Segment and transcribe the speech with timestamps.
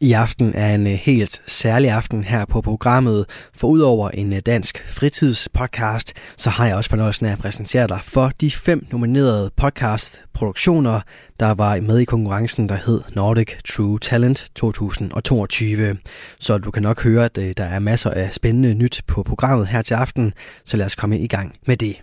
[0.00, 4.40] I aften er en øh, helt særlig aften her på programmet, for udover en øh,
[4.46, 9.50] dansk fritidspodcast, så har jeg også fornøjelsen af at præsentere dig for de fem nominerede
[9.56, 11.00] podcastproduktioner,
[11.40, 15.96] der var med i konkurrencen, der hed Nordic True Talent 2022.
[16.40, 19.66] Så du kan nok høre, at øh, der er masser af spændende nyt på programmet
[19.68, 20.34] her til aften,
[20.64, 22.02] så lad os komme i gang med det.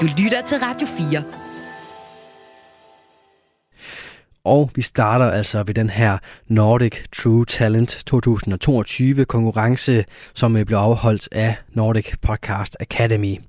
[0.00, 1.43] Du lytter til Radio 4.
[4.44, 10.04] Og vi starter altså ved den her Nordic True Talent 2022 konkurrence,
[10.34, 13.40] som øh, blev afholdt af Nordic Podcast Academy.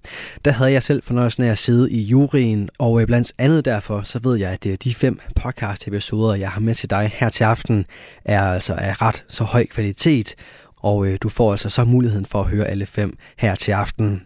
[0.46, 4.02] Der havde jeg selv fornøjelsen af at sidde i juryen, og øh, blandt andet derfor,
[4.02, 7.30] så ved jeg, at øh, de fem podcast episoder, jeg har med til dig her
[7.30, 7.86] til aften,
[8.26, 10.36] er altså af ret så høj kvalitet,
[10.76, 14.22] og du får altså så muligheden for at høre alle fem her til aften.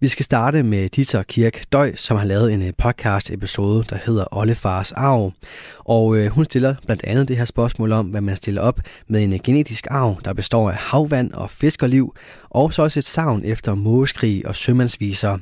[0.00, 3.96] Vi skal starte med Dieter Kirk Døj, som har lavet en øh, podcast episode, der
[4.04, 5.32] hedder Ollefars arv.
[5.78, 9.24] Og øh, hun stiller blandt andet det her spørgsmål om, hvad man stiller op med
[9.24, 12.14] en øh, genetisk arv, der består af havvand og fiskerliv,
[12.50, 15.38] og så også et savn efter mågeskrig og sømandsviser.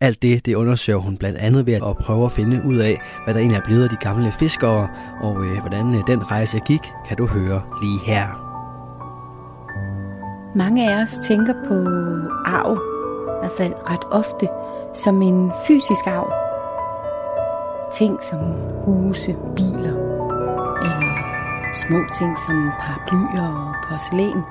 [0.00, 3.34] Alt det, det undersøger hun blandt andet ved at prøve at finde ud af, hvad
[3.34, 4.88] der egentlig er blevet af de gamle fiskere,
[5.22, 8.44] og øh, hvordan øh, den rejse gik, kan du høre lige her.
[10.56, 11.74] Mange af os tænker på
[12.44, 12.97] arv
[13.38, 14.48] i hvert fald ret ofte,
[14.94, 16.32] som en fysisk arv.
[17.92, 18.38] Ting som
[18.84, 19.96] huse, biler,
[20.82, 21.02] eller
[21.86, 24.42] små ting som paraplyer og porcelæn.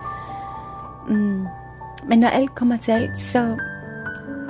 [1.07, 1.45] Mm.
[2.09, 3.57] Men når alt kommer til alt, så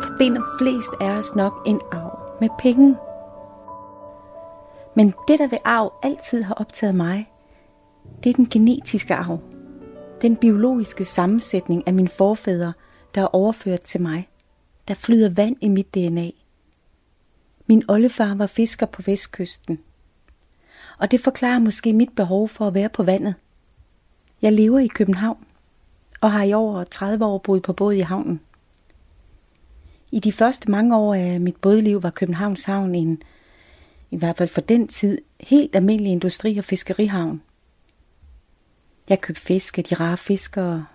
[0.02, 2.96] forbinder flest af os nok en arv med penge.
[4.96, 7.32] Men det, der ved arv altid har optaget mig,
[8.24, 9.40] det er den genetiske arv.
[10.22, 12.74] Den biologiske sammensætning af mine forfædre–
[13.18, 14.30] der er overført til mig.
[14.88, 16.30] Der flyder vand i mit DNA.
[17.68, 19.80] Min oldefar var fisker på vestkysten.
[20.98, 23.36] Og det forklarer måske mit behov for at være på vandet.
[24.42, 25.46] Jeg lever i København
[26.22, 28.40] og har i over 30 år boet på båd i havnen.
[30.12, 33.22] I de første mange år af mit bådliv var Københavns Havn en,
[34.12, 37.42] i hvert fald for den tid, helt almindelig industri- og fiskerihavn.
[39.10, 40.86] Jeg købte fisk af de rare fiskere,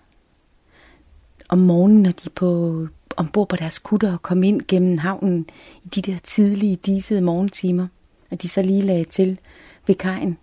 [1.53, 2.87] om morgenen, når de på
[3.17, 5.47] ombord på deres kutter og kom ind gennem havnen
[5.85, 7.87] i de der tidlige, disede morgentimer,
[8.31, 9.39] og de så lige lagde til
[9.87, 10.39] ved kajen.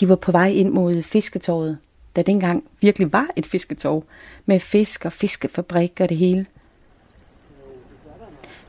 [0.00, 1.78] De var på vej ind mod fisketorvet,
[2.16, 4.04] der dengang virkelig var et fisketorv,
[4.46, 6.46] med fisk og fiskefabrik og det hele.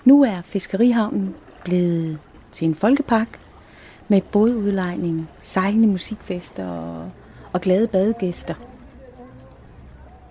[0.06, 2.20] Nu er fiskerihavnen blevet
[2.52, 3.40] til en folkepark
[4.08, 7.12] med bådudlejning, sejlende musikfester og,
[7.54, 8.56] og glade badegæster.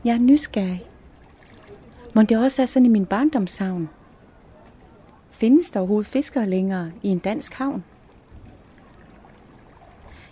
[0.05, 0.87] Jeg er nysgerrig
[2.15, 3.89] må det også er sådan i min barndomshavn?
[5.31, 7.85] Findes der overhovedet fiskere længere i en dansk havn?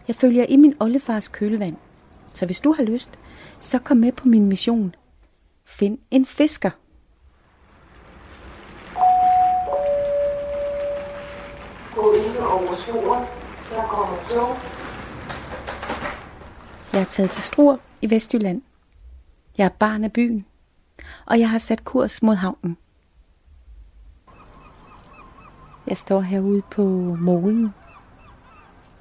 [0.08, 1.76] Jeg følger i min oldefars kølevand,
[2.34, 3.18] så hvis du har lyst,
[3.60, 4.94] så kom med på min mission.
[5.64, 6.70] Find en fisker.
[11.94, 13.26] Gå ikke over sporet.
[13.70, 14.56] Der kommer tog.
[16.92, 18.62] Jeg er taget til Struer i Vestjylland.
[19.58, 20.44] Jeg er barn af byen
[21.27, 22.77] og jeg har sat kurs mod havnen.
[25.87, 26.83] Jeg står herude på
[27.21, 27.75] målen,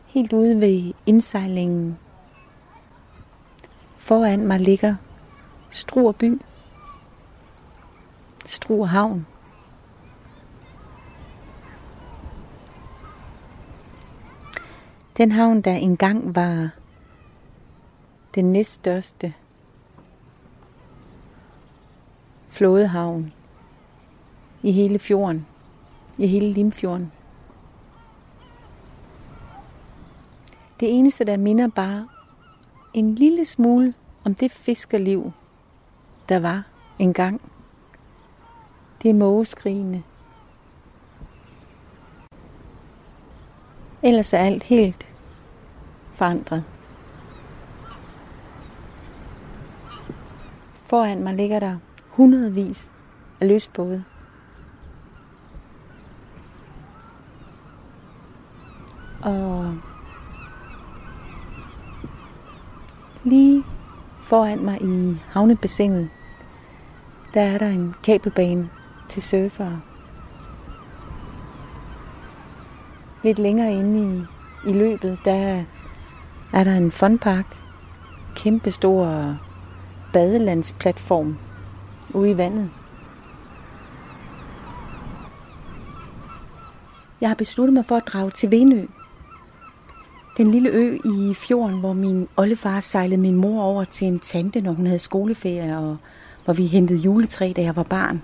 [0.06, 2.00] helt ude ved indsejlingen.
[3.98, 4.96] Foran mig ligger
[5.70, 6.42] Struer by,
[8.46, 9.28] Struer havn.
[15.18, 16.70] Den havn, der engang var
[18.36, 19.34] den næststørste
[22.50, 23.34] flådehavn
[24.62, 25.46] i hele fjorden,
[26.18, 27.12] i hele Limfjorden.
[30.80, 32.08] Det eneste, der minder bare
[32.94, 35.32] en lille smule om det fiskerliv,
[36.30, 36.64] der var
[37.00, 37.42] engang.
[39.04, 40.04] Det er mågeskrigene.
[44.04, 45.14] Ellers er alt helt
[46.12, 46.64] forandret.
[50.86, 51.78] Foran mig ligger der
[52.20, 52.94] hundredvis
[53.40, 54.04] af løsbåde.
[59.22, 59.76] Og
[63.24, 63.64] lige
[64.22, 66.10] foran mig i havnebassinet,
[67.34, 68.70] der er der en kabelbane
[69.10, 69.82] til surfere.
[73.24, 74.26] Lidt længere inde i,
[74.70, 75.64] i løbet, der
[76.54, 77.58] er der en funpark.
[78.36, 79.38] Kæmpestor
[80.14, 81.38] badelandsplatform
[82.14, 82.70] ude i vandet.
[87.22, 88.86] Jeg har besluttet mig for at drage til Venø.
[90.38, 94.62] Den lille ø i fjorden, hvor min oldefar sejlede min mor over til en tante,
[94.62, 95.98] når hun havde skoleferie, og
[96.46, 98.22] hvor vi hentede juletræ, da jeg var barn.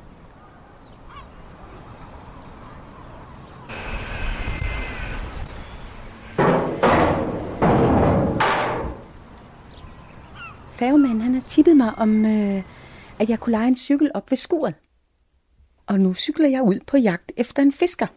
[10.72, 12.62] Færgemanden han har tippet mig om, øh,
[13.20, 14.74] at jeg kunne lege en cykel op ved skuret.
[15.88, 18.08] Og nu cykler jeg ud på jagt efter en fisker.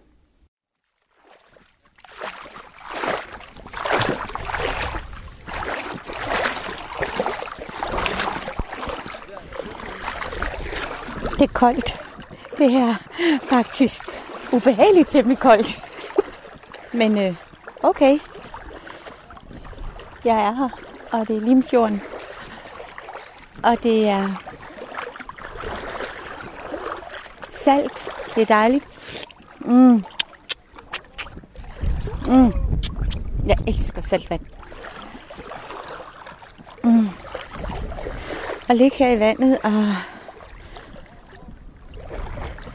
[11.39, 11.97] Det er koldt.
[12.59, 12.95] Det er
[13.43, 14.03] faktisk
[14.53, 15.83] ubehageligt temmelig koldt.
[16.93, 17.37] Men øh,
[17.83, 18.19] okay.
[20.25, 20.69] Jeg er her,
[21.13, 22.01] og det er Limfjorden.
[23.63, 24.48] Og det er
[27.69, 28.09] salt.
[28.35, 28.85] Det er dejligt.
[29.61, 30.05] Mm.
[32.29, 32.53] Mm.
[33.47, 34.41] Jeg elsker saltvand.
[36.85, 37.09] Mm.
[38.69, 39.73] Og ligge her i vandet, og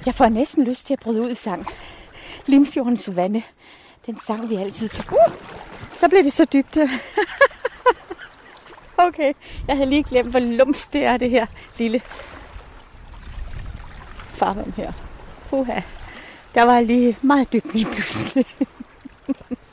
[0.06, 1.68] jeg får næsten lyst til at bryde ud i sang.
[2.46, 3.42] Limfjordens vande.
[4.06, 5.06] Den sang vi altid til.
[5.12, 5.34] Uh,
[5.94, 6.78] så blev det så dybt.
[9.08, 9.34] okay,
[9.68, 11.46] jeg havde lige glemt, hvor lums det er, det her
[11.78, 12.02] lille
[14.34, 14.92] farvand her.
[15.52, 15.80] Uha.
[16.56, 18.46] Der var lige meget dybt lige pludselig.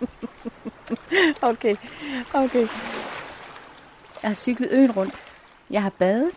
[1.51, 1.77] okay,
[2.35, 2.67] okay.
[4.23, 5.15] Jeg har cyklet øen rundt.
[5.71, 6.31] Jeg har badet.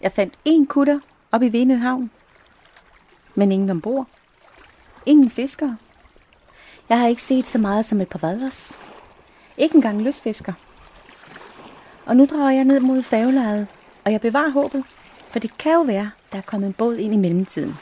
[0.00, 1.00] Jeg fandt en kutter
[1.32, 2.10] op i Venø Havn.
[3.34, 4.06] Men ingen ombord.
[5.06, 5.76] Ingen fiskere.
[6.88, 8.78] Jeg har ikke set så meget som et par vaders.
[9.56, 10.52] Ikke engang løsfisker.
[12.06, 13.66] Og nu drager jeg ned mod færgelejet,
[14.04, 14.84] og jeg bevarer håbet,
[15.30, 17.76] for det kan jo være, der er kommet en båd ind i mellemtiden.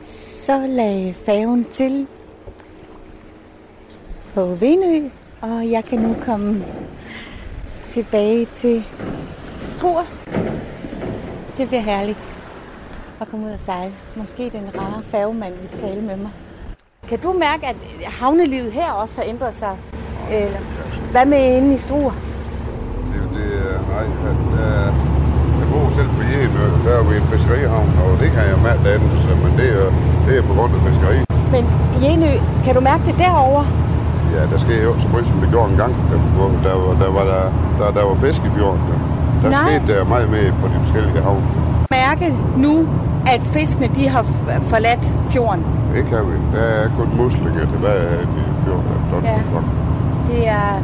[0.00, 2.06] Så lagde faven til
[4.34, 5.08] på Venø,
[5.40, 6.64] og jeg kan nu komme
[7.84, 8.84] tilbage til
[9.62, 10.04] Struer.
[11.56, 12.29] Det bliver herligt
[13.20, 13.92] at komme ud og sejle.
[14.16, 16.30] Måske den rare færgemand vil tale med mig.
[17.08, 17.76] Kan du mærke, at
[18.20, 19.74] havnelivet her også har ændret sig?
[20.30, 20.58] Eller
[21.10, 22.14] hvad med inde i Struer?
[23.08, 24.92] Det, det, er- nej, jeg, jeg,
[25.60, 28.80] jeg bor selv på Jæmø, der er vi en fiskerihavn, og det kan jeg mærke,
[28.96, 29.88] ændrer sig, men det er,
[30.26, 31.16] det er på grund af fiskeri.
[31.54, 31.64] Men
[32.04, 32.32] Jenø,
[32.64, 33.64] kan du mærke det derovre?
[34.36, 36.18] Ja, der sker jo så meget, som det gjorde engang, der,
[36.66, 37.42] der, var, der, var, der,
[37.78, 38.80] der, der var fisk i fjorden.
[39.42, 41.44] Der, der skete der meget mere på de forskellige havne.
[41.90, 42.26] Mærke
[42.56, 42.74] nu,
[43.34, 44.22] at fiskene de har
[44.72, 45.64] forladt fjorden.
[45.94, 46.36] Det kan vi.
[46.58, 49.24] Der er kun muslinger tilbage i fjorden.
[49.24, 49.38] Ja.
[50.32, 50.82] Det er...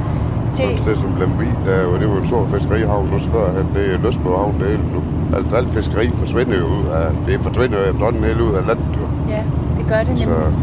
[0.56, 3.46] Sådan et Det, sted som Lemvig, der, var- det var en stor fiskerihavn også før.
[3.74, 5.00] Det er lyst på havn det hele nu.
[5.36, 8.84] Alt, alt fiskeri forsvinder jo ud af, det forsvinder jo efterhånden helt ud af landet.
[9.00, 9.06] Jo.
[9.34, 9.42] ja,
[9.78, 10.54] det gør det Så nemlig.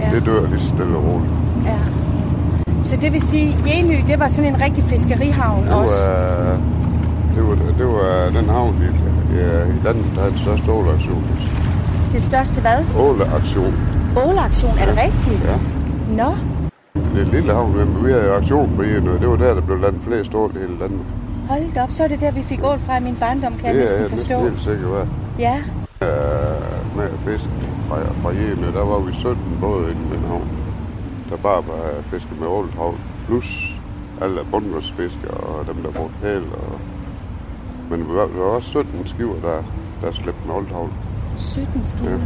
[0.00, 0.10] Ja.
[0.16, 1.32] det dør lige stille og roligt.
[1.66, 1.78] Ja.
[2.84, 5.94] Så det vil sige, Jenø, det var sådan en rigtig fiskerihavn Det også.
[6.06, 6.56] var,
[7.34, 8.74] det var, det var den havn
[9.32, 11.24] i, ja, i landet, der havde den største åleaktion.
[12.12, 12.78] Det største hvad?
[12.98, 13.74] Åleaktion,
[14.26, 15.44] Åleaktion, er det rigtigt?
[15.50, 15.56] ja.
[16.16, 16.30] Nå,
[17.14, 19.60] Det er lille havn, men vi havde aktion på en, og det var der, der
[19.60, 21.00] blev landet flest ål i hele landet.
[21.48, 23.64] hold da op, så er det der, vi fik ål fra i min barndom, kan
[23.66, 24.34] jeg det er næsten jeg forstå.
[24.34, 25.08] næsten helt sikker på.
[25.38, 25.56] Ja,
[26.02, 27.50] Øh, med fisk
[27.88, 30.48] fra, fra Jene, der var vi 17 både inde i den havn,
[31.30, 32.94] der bare var fiske med åltravl,
[33.26, 33.74] plus
[34.22, 36.42] alle bundgårdsfiskere og dem, der brugte pæl.
[36.62, 36.72] Og...
[37.90, 39.62] Men der var også 17 skiver, der,
[40.02, 40.90] der slæbte med åltravl.
[41.38, 42.10] 17 skiver.
[42.10, 42.16] Ja.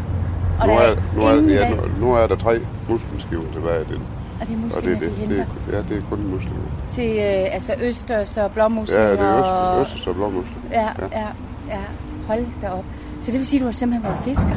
[0.61, 3.93] Og Nu er, er nu, er, ja, nu, nu er der tre muskelskiver tilbage i
[3.95, 4.03] den.
[4.41, 6.19] og det er Og muslinger, det, er de det, henter det, ja, det er kun
[6.35, 6.61] muslinger.
[6.89, 9.07] til øh, altså østers og blåmuslinger.
[9.07, 9.81] Ja, det er og...
[9.83, 10.61] øst, østers og blåmuslinger.
[10.73, 11.27] Ja, ja,
[11.69, 11.79] ja.
[12.27, 12.85] Hold da op.
[13.21, 14.57] Så det vil sige, at du har simpelthen været fisker.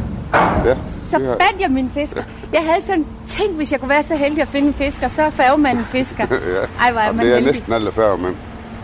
[0.66, 2.24] Ja, Så har- fandt jeg min fisker.
[2.54, 5.22] Jeg havde sådan tænkt, hvis jeg kunne være så heldig at finde en fisker, så
[5.22, 6.26] er færgemanden fisker.
[6.56, 6.84] ja.
[6.86, 7.52] Ej, hvor er man det er heldig.
[7.52, 8.36] næsten alle færre, men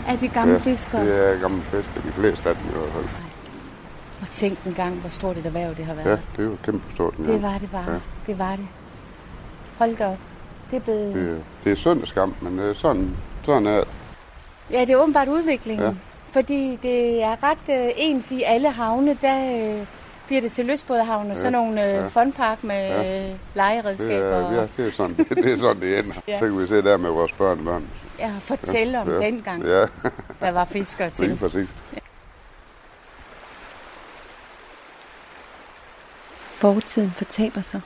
[0.08, 1.06] Er det gamle ja, fiskere?
[1.06, 2.04] det er gamle fiskere.
[2.06, 3.06] De fleste af dem i hvert fald.
[4.22, 6.06] Og tænk en gang, hvor stort et erhverv det har været.
[6.06, 7.18] Ja, det er jo kæmpe stort.
[7.18, 7.42] Det gang.
[7.42, 7.92] var det bare.
[7.92, 7.98] Ja.
[8.28, 8.68] Det var det.
[9.78, 10.18] Hold da op.
[10.72, 11.16] Det er blevet...
[11.16, 13.88] Det, det er synd og skam, men øh, sådan, sådan er det.
[14.72, 15.86] Ja, det er åbenbart udviklingen.
[15.88, 15.94] Ja.
[16.32, 19.36] Fordi det er ret øh, ens i alle havne, der
[19.80, 19.86] øh,
[20.28, 22.08] bliver det til lystbådehavn og Ja, sådan nogle øh, ja.
[22.08, 23.20] funpark med Ja.
[23.24, 24.26] øh, Det legeredskaber.
[24.26, 26.14] er, ja, det er sådan, det, det er sådan, det ender.
[26.28, 26.40] Ja.
[26.40, 27.84] Så kan vi se der med vores børn og børn.
[28.22, 29.18] Ja, fortælle om Ja.
[29.20, 29.86] dengang, Ja,
[30.40, 31.38] der var fiskere lige til.
[31.38, 31.70] præcis.
[36.56, 37.82] Fortiden fortaber sig.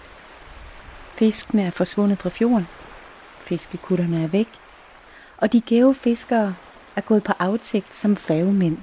[1.07, 2.67] Fiskene er forsvundet fra fjorden.
[3.39, 4.47] Fiskekutterne er væk.
[5.37, 6.55] Og de gæve fiskere
[6.95, 8.77] er gået på aftægt som færgemænd.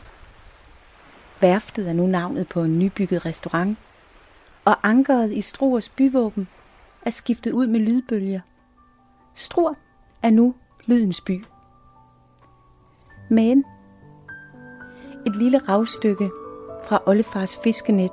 [1.41, 3.79] Værftet er nu navnet på en nybygget restaurant.
[4.65, 6.49] Og ankeret i Struers byvåben
[7.07, 8.41] er skiftet ud med lydbølger.
[9.35, 9.75] Struer
[10.23, 10.55] er nu
[10.87, 11.45] lydens by.
[13.31, 13.65] Men
[15.27, 16.31] et lille ravstykke
[16.85, 18.11] fra oldefars fiskenet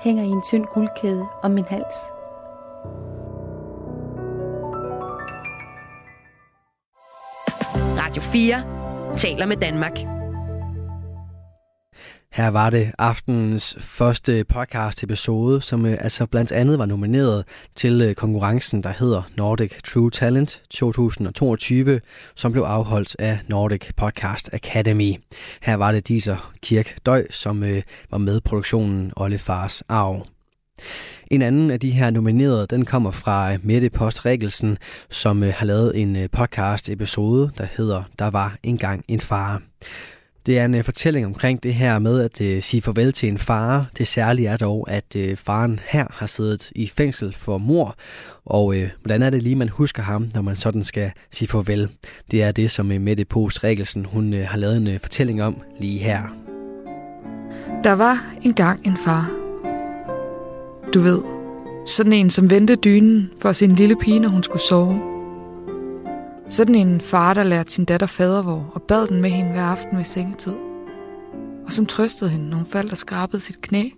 [0.00, 1.96] hænger i en tynd guldkæde om min hals.
[7.98, 10.13] Radio 4 taler med Danmark.
[12.34, 18.02] Her var det aftenens første podcast episode, som øh, altså blandt andet var nomineret til
[18.02, 22.00] øh, konkurrencen, der hedder Nordic True Talent 2022,
[22.34, 25.14] som blev afholdt af Nordic Podcast Academy.
[25.62, 30.26] Her var det Diser Kirk Døj, som øh, var med produktionen Olle Fars Arv.
[31.30, 34.78] En anden af de her nominerede, den kommer fra Mette Post Regelsen,
[35.10, 39.62] som har lavet en podcast episode, der hedder Der var engang en far.
[40.46, 43.38] Det er en øh, fortælling omkring det her med at øh, sige farvel til en
[43.38, 43.86] far.
[43.98, 47.96] Det særlige er dog, at øh, faren her har siddet i fængsel for mor.
[48.44, 51.88] Og hvordan er det lige, man husker ham, når man sådan skal sige farvel?
[52.30, 55.98] Det er det, som uh, Mette Post Regelsen hun, har lavet en fortælling om lige
[55.98, 56.22] her.
[57.84, 59.30] Der var engang en far.
[60.94, 61.22] Du ved,
[61.86, 65.13] sådan en, som vendte dynen for sin lille pige, når hun skulle sove.
[66.48, 69.96] Sådan en far, der lærte sin datter fadervor og bad den med hende hver aften
[69.96, 70.56] ved sengetid.
[71.66, 73.88] Og som trøstede hende, når hun faldt og skrabede sit knæ.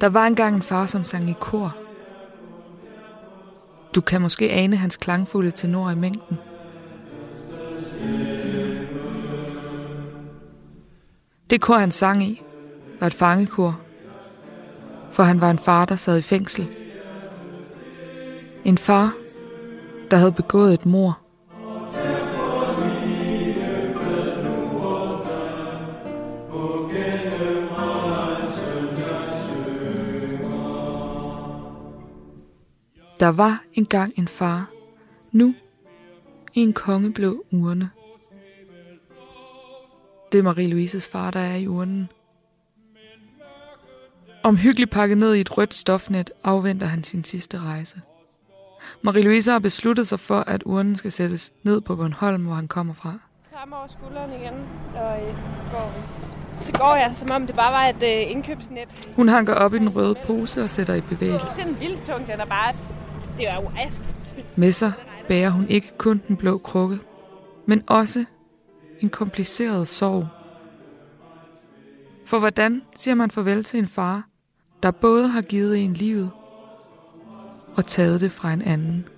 [0.00, 1.76] Der var engang en far, som sang i kor.
[3.94, 6.38] Du kan måske ane hans klangfulde tenor i mængden–
[11.52, 12.42] Det kor, han sang i,
[13.00, 13.80] var et fangekor,
[15.10, 16.68] for han var en far, der sad i fængsel.
[18.64, 19.14] En far,
[20.10, 21.18] der havde begået et mor.
[33.20, 34.70] Der var engang en far,
[35.32, 35.54] nu
[36.54, 37.90] i en kongeblå urne.
[40.32, 42.08] Det er Marie-Louises far, der er i urnen.
[44.42, 48.00] Omhyggeligt pakket ned i et rødt stofnet afventer han sin sidste rejse.
[49.02, 52.94] Marie-Louise har besluttet sig for, at urnen skal sættes ned på Bornholm, hvor han kommer
[52.94, 53.18] fra.
[53.50, 54.54] tager mig over skulderen igen,
[54.94, 55.34] og øh,
[55.72, 55.92] går.
[56.60, 59.12] Så går jeg, som om det bare var et øh, indkøbsnet.
[59.16, 61.56] Hun hanker op i den røde pose og sætter i bevægelse.
[61.56, 62.74] Det er en vildt tung, den er bare...
[63.38, 64.00] Det er jo ask.
[64.56, 64.92] Med sig
[65.28, 66.98] bærer hun ikke kun den blå krukke,
[67.66, 68.24] men også
[69.02, 70.28] en kompliceret sorg.
[72.24, 74.28] For hvordan siger man farvel til en far,
[74.82, 76.30] der både har givet en livet
[77.74, 79.08] og taget det fra en anden?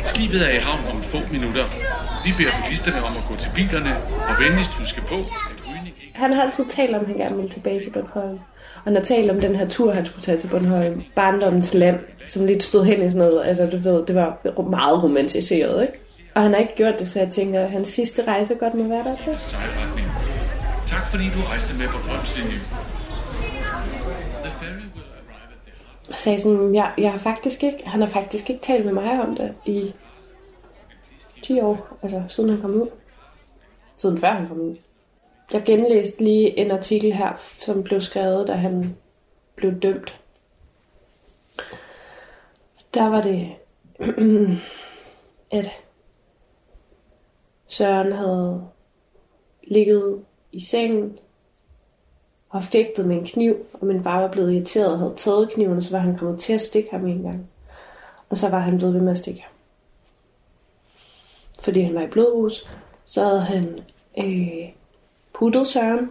[0.00, 1.79] Skibet er i havn om få minutter.
[2.24, 3.96] Vi beder bilisterne om at gå til bilerne
[4.28, 6.12] og venligst huske på, at rygning ikke...
[6.14, 8.38] Han har altid talt om, at han gerne ville tilbage til Bornholm.
[8.74, 11.02] Og han har talt om den her tur, han skulle tage til Bornholm.
[11.16, 13.46] Barndommens land, som lidt stod hen i sådan noget.
[13.46, 15.98] Altså, du ved, det var meget romantiseret, ikke?
[16.34, 18.88] Og han har ikke gjort det, så jeg tænker, at hans sidste rejse godt må
[18.88, 19.32] være der til.
[20.86, 22.60] Tak fordi du rejste med Bornholmslinjen.
[24.44, 25.00] The harbor.
[26.10, 29.20] Og sagde sådan, jeg, jeg har faktisk ikke, han har faktisk ikke talt med mig
[29.20, 29.92] om det i
[31.42, 32.88] 10 år, altså siden han kom ud.
[33.96, 34.76] Siden før han kom ud.
[35.52, 38.96] Jeg genlæste lige en artikel her, som blev skrevet, da han
[39.56, 40.20] blev dømt.
[42.94, 43.48] Der var det,
[45.58, 45.66] at
[47.66, 48.68] Søren havde
[49.62, 51.18] ligget i sengen
[52.48, 55.76] og fægtet med en kniv, og min far var blevet irriteret og havde taget kniven,
[55.76, 57.50] og så var han kommet til at stikke ham en gang.
[58.28, 59.49] Og så var han blevet ved med at stikke ham.
[61.60, 62.68] Fordi han var i blodrus,
[63.04, 63.78] så havde han
[64.18, 64.68] øh,
[65.32, 66.10] puttet Søren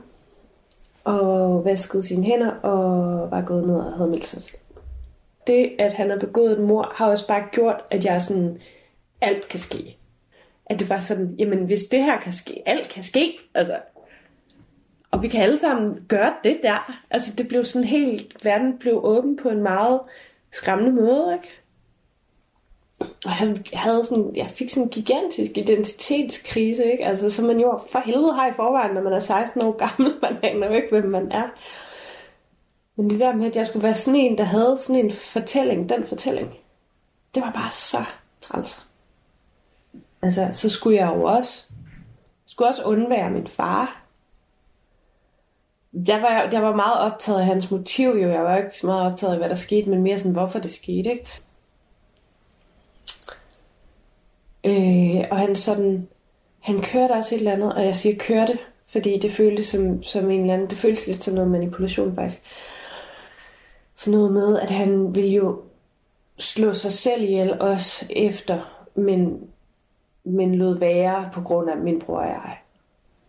[1.04, 4.58] og vasket sine hænder og var gået ned og havde meldt sig selv.
[5.48, 8.62] Det, at han har begået et mor, har også bare gjort, at jeg sådan,
[9.22, 9.98] alt kan ske.
[10.66, 13.34] At det var sådan, jamen hvis det her kan ske, alt kan ske.
[13.54, 13.80] Altså,
[15.12, 17.02] og vi kan alle sammen gøre det der.
[17.10, 20.00] Altså det blev sådan helt, verden blev åben på en meget
[20.52, 21.59] skræmmende måde, ikke?
[23.26, 27.06] Og han havde sådan, jeg fik sådan en gigantisk identitetskrise, ikke?
[27.06, 30.14] Altså, som man jo for helvede har i forvejen, når man er 16 år gammel.
[30.22, 31.48] Man aner jo ikke, hvem man er.
[32.96, 35.90] Men det der med, at jeg skulle være sådan en, der havde sådan en fortælling,
[35.90, 36.54] den fortælling,
[37.36, 38.04] det var bare så
[38.42, 38.86] træls.
[40.22, 41.66] Altså, så skulle jeg jo også,
[42.46, 44.04] skulle også undvære min far.
[46.08, 48.30] Jeg var, jeg var meget optaget af hans motiv, jo.
[48.30, 50.74] Jeg var ikke så meget optaget af, hvad der skete, men mere sådan, hvorfor det
[50.74, 51.26] skete, ikke?
[54.64, 56.08] Øh, og han sådan,
[56.60, 60.32] han kørte også et eller andet, og jeg siger kørte, fordi det føltes som, som
[60.32, 62.42] en eller anden, det føltes lidt som noget manipulation faktisk.
[63.96, 65.62] Så noget med, at han ville jo
[66.38, 69.48] slå sig selv ihjel også efter, men,
[70.24, 72.58] men lod være på grund af min bror og jeg.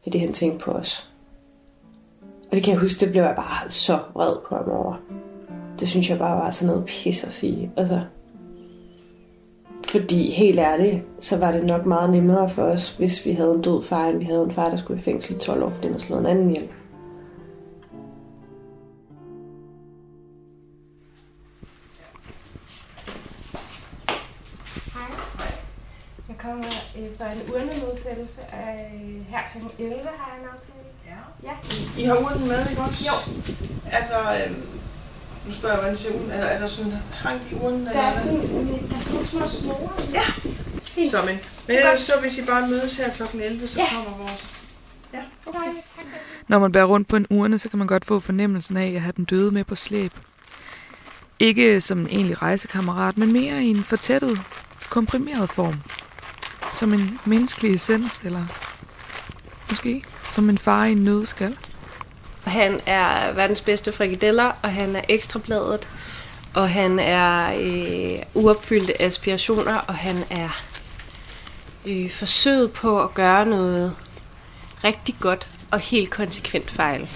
[0.03, 1.11] Fordi han tænkte på os.
[2.51, 4.95] Og det kan jeg huske, det blev jeg bare så vred på ham over.
[5.81, 7.73] Det synes jeg bare var sådan noget pis at sige.
[7.77, 8.01] Altså,
[9.91, 13.63] fordi helt ærligt, så var det nok meget nemmere for os, hvis vi havde en
[13.63, 15.83] død far, end vi havde en far, der skulle i fængsel i 12 år, fordi
[15.83, 16.69] han havde slået en anden ihjel.
[26.29, 26.65] Jeg kommer
[26.99, 28.91] øh, fra en urnenedsættelse af
[29.29, 29.83] her kl.
[29.83, 30.89] 11, har jeg en aftale.
[31.07, 31.49] Ja.
[31.49, 32.03] Ja.
[32.03, 33.05] I har urnen med, ikke også?
[33.09, 33.17] Jo.
[33.91, 34.80] Er der, øh,
[35.47, 37.55] nu spørger jeg, hvordan det ser ud, er der, er der sådan en hank i
[37.55, 37.87] urnen?
[37.87, 38.41] Der er sådan,
[38.91, 39.91] der er sådan små snore.
[40.13, 40.23] Ja.
[40.83, 41.11] Fint.
[41.11, 43.23] Så, men, men så hvis I bare mødes her kl.
[43.43, 43.87] 11, så Ja.
[43.95, 44.57] kommer vores...
[45.15, 45.21] Ja.
[45.47, 45.61] Okay,
[45.97, 46.05] tak.
[46.49, 49.01] Når man bærer rundt på en urne, så kan man godt få fornemmelsen af at
[49.01, 50.13] have den døde med på slæb.
[51.39, 54.41] Ikke som en egentlig rejsekammerat, men mere i en fortættet,
[54.91, 55.75] komprimeret form.
[56.79, 58.45] Som en menneskelig essens, eller
[59.69, 61.57] måske som en far i en nødskal.
[62.45, 65.89] Han er verdens bedste frikadeller, og han er ekstrabladet,
[66.55, 70.63] og han er øh, uopfyldte aspirationer, og han er
[71.87, 73.97] øh, forsøget på at gøre noget
[74.85, 77.09] rigtig godt og helt konsekvent fejl.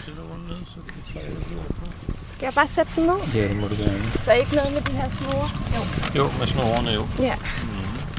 [2.33, 3.15] Skal jeg bare sætte den ned?
[3.35, 4.13] Ja, det må du gerne.
[4.25, 5.51] Så ikke noget med de her snore?
[5.77, 6.23] Jo.
[6.23, 7.07] Jo, med snorene jo.
[7.19, 7.35] Ja.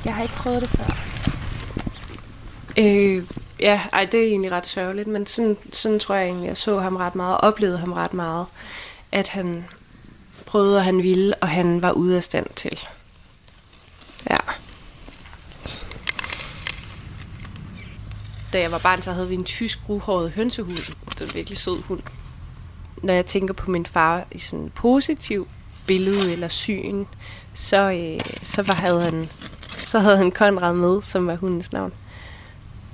[0.06, 0.97] Jeg har ikke prøvet det før.
[2.77, 3.23] Øh,
[3.59, 6.79] ja, ej, det er egentlig ret sørgeligt, men sådan, sådan tror jeg egentlig, jeg så
[6.79, 8.45] ham ret meget, og oplevede ham ret meget,
[9.11, 9.65] at han
[10.45, 12.79] prøvede, og han ville, og han var ude af stand til.
[14.29, 14.37] Ja.
[18.53, 20.71] Da jeg var barn, så havde vi en tysk ruhåret hønsehund.
[21.09, 22.01] Det var en virkelig sød hund.
[23.03, 25.47] Når jeg tænker på min far i sådan en positiv
[25.87, 27.05] billede eller syn,
[27.53, 29.29] så, øh, så var, havde han
[29.85, 31.93] så havde han Konrad med, som var hundens navn.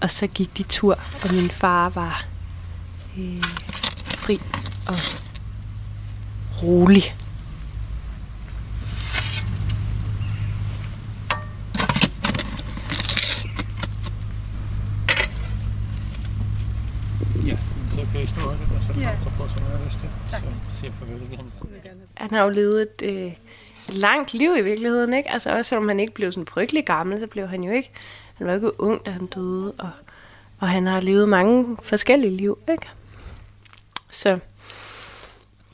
[0.01, 2.25] Og så gik de tur, og min far var
[3.17, 3.43] øh,
[4.07, 4.41] fri
[4.87, 4.95] og
[6.63, 7.15] rolig.
[22.17, 23.35] Han har jo levet et, øh, et
[23.89, 25.29] langt liv i virkeligheden, ikke?
[25.31, 27.91] Altså også selvom han ikke blev sådan frygtelig gammel, så blev han jo ikke,
[28.41, 29.89] han var jo ikke ung, da han døde, og,
[30.59, 32.87] og han har levet mange forskellige liv, ikke?
[34.11, 34.39] Så,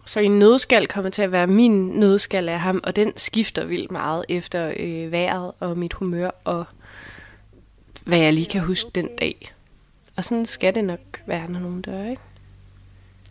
[0.06, 3.92] så en nødskal kommer til at være min nødskal af ham, og den skifter vildt
[3.92, 6.66] meget efter øh, vejret og mit humør, og
[8.06, 9.54] hvad jeg lige kan huske den dag.
[10.16, 12.22] Og sådan skal det nok være, når nogen dør, ikke?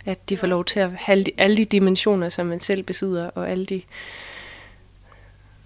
[0.07, 3.51] At de får lov til at have alle de dimensioner, som man selv besidder, og
[3.51, 3.83] alle de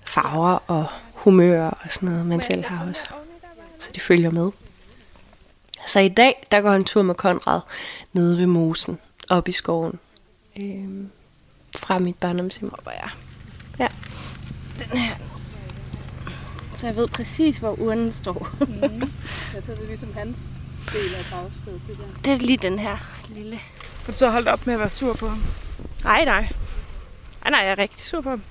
[0.04, 3.19] farver og humører og sådan noget, man selv har også.
[3.80, 4.50] Så de følger med.
[5.88, 7.60] Så i dag, der går en tur med Konrad
[8.12, 8.98] nede ved mosen,
[9.30, 9.98] op i skoven.
[10.60, 11.10] Øhm,
[11.78, 12.68] fra mit barndomshjem.
[12.82, 13.10] Hvor jeg.
[13.78, 13.86] Ja.
[14.78, 15.14] Den her.
[16.76, 18.48] Så jeg ved præcis, hvor urnen står.
[18.60, 19.10] Mm.
[19.54, 20.38] Ja, så er det ligesom hans
[20.92, 22.04] del af gravstedet, det der.
[22.24, 22.96] Det er lige den her
[23.28, 23.56] lille.
[24.04, 25.44] Har du så holdt op med at være sur på ham?
[26.04, 26.40] Nej, nej.
[27.42, 28.42] Nej, nej, jeg er rigtig sur på ham.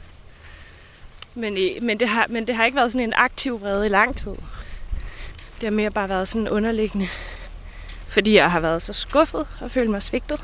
[1.35, 3.89] Men, i- men, det har, men det har ikke været sådan en aktiv vrede i
[3.89, 4.35] lang tid.
[5.61, 7.07] Det har mere bare været sådan underliggende.
[8.07, 10.39] Fordi jeg har været så skuffet og følt mig svigtet.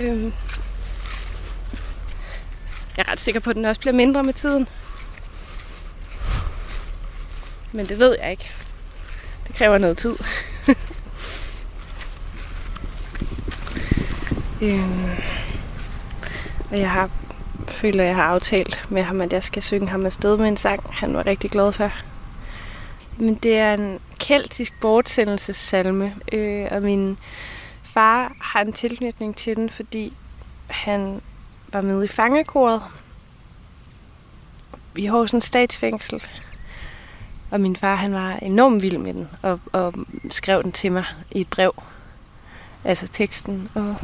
[0.00, 0.32] Øhm.
[2.96, 4.68] Jeg er ret sikker på, at den også bliver mindre med tiden.
[7.72, 8.52] Men det ved jeg ikke.
[9.46, 10.16] Det kræver noget tid.
[14.62, 15.10] øhm,
[16.70, 17.10] og jeg har
[17.70, 20.82] føler, jeg har aftalt med ham, at jeg skal synge ham afsted med en sang,
[20.90, 21.92] han var rigtig glad for.
[23.18, 27.18] Men det er en keltisk bortsendelsessalme, øh, og min
[27.82, 30.12] far har en tilknytning til den, fordi
[30.66, 31.20] han
[31.72, 32.82] var med i fangekoret
[34.96, 36.22] i Horsens statsfængsel.
[37.50, 39.94] Og min far, han var enormt vild med den, og, og
[40.30, 41.74] skrev den til mig i et brev.
[42.84, 43.68] Altså teksten.
[43.74, 43.96] Og,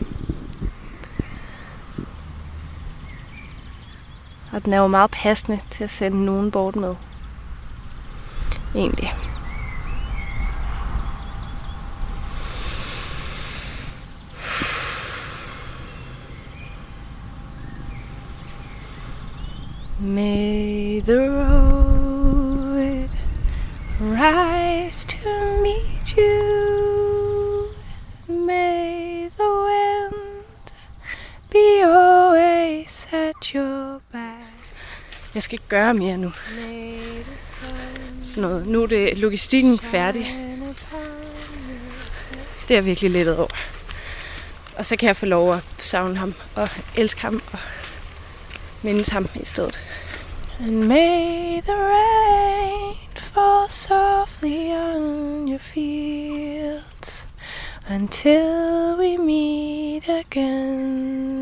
[4.53, 6.95] og den er jo meget passende til at sende nogen bort med.
[8.75, 9.15] Egentlig.
[20.01, 23.09] May the road
[24.01, 26.62] rise to meet you.
[35.35, 36.33] Jeg skal ikke gøre mere nu.
[38.23, 38.67] Sådan noget.
[38.67, 40.37] Nu er det logistikken færdig.
[42.69, 43.57] Det er jeg virkelig lettet over.
[44.77, 47.59] Og så kan jeg få lov at savne ham og elske ham og
[48.83, 49.81] mindes ham i stedet.
[50.61, 57.29] And may the rain fall softly on your fields
[57.91, 61.42] until we meet again.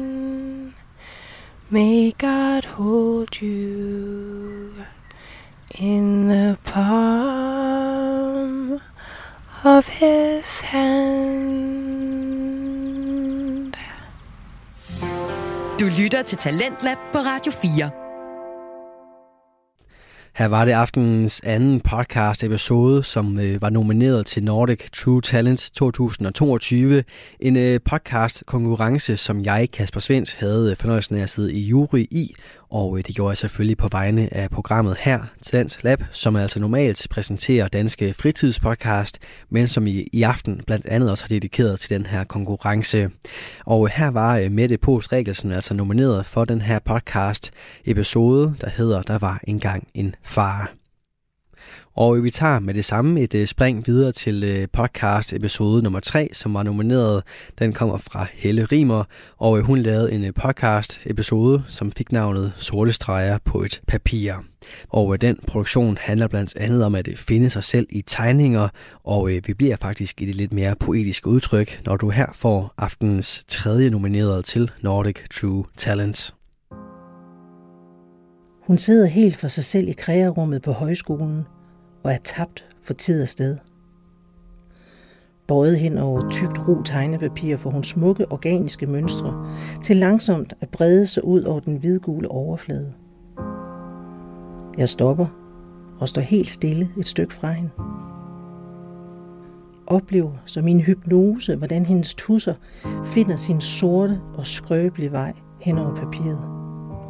[1.72, 4.74] May God hold you
[5.78, 8.00] in the palm
[9.62, 11.37] of his hand.
[15.80, 17.99] Du lytter til Talentlab på Radio 4.
[20.35, 25.71] Her var det aftenens anden podcast episode, som øh, var nomineret til Nordic True Talent
[25.75, 27.05] 2022.
[27.40, 31.61] En øh, podcast konkurrence, som jeg, Kasper Svens, havde øh, fornøjelsen af at sidde i
[31.61, 32.35] jury i.
[32.70, 36.61] Og øh, det gjorde jeg selvfølgelig på vegne af programmet her, Talents Lab, som altså
[36.61, 39.18] normalt præsenterer danske fritidspodcast,
[39.50, 43.11] men som i, i aften blandt andet også har dedikeret til den her konkurrence.
[43.66, 47.50] Og øh, her var øh, Mette Post Regelsen altså nomineret for den her podcast
[47.85, 50.80] episode, der hedder Der var engang en far.
[52.00, 56.00] Og vi tager med det samme et øh, spring videre til øh, podcast episode nummer
[56.00, 57.22] 3, som var nomineret.
[57.58, 59.04] Den kommer fra Helle Rimer,
[59.38, 64.34] og øh, hun lavede en podcast episode, som fik navnet Sorte streger på et papir.
[64.88, 68.68] Og den produktion handler blandt andet om at finde sig selv i tegninger,
[69.04, 73.44] og vi bliver faktisk i det lidt mere poetiske udtryk, når du her får aftenens
[73.48, 76.34] tredje nomineret til Nordic True Talent.
[78.66, 81.44] Hun sidder helt for sig selv i kreerummet på højskolen–
[82.02, 83.56] og er tabt for tid og sted.
[85.46, 89.46] Bøjet hen over tykt ro tegnepapir får hun smukke organiske mønstre
[89.82, 92.92] til langsomt at brede sig ud over den hvidgule overflade.
[94.78, 95.26] Jeg stopper
[96.00, 97.70] og står helt stille et stykke fra hende.
[99.86, 102.54] Oplever som en hypnose, hvordan hendes tusser
[103.04, 106.38] finder sin sorte og skrøbelige vej hen over papiret.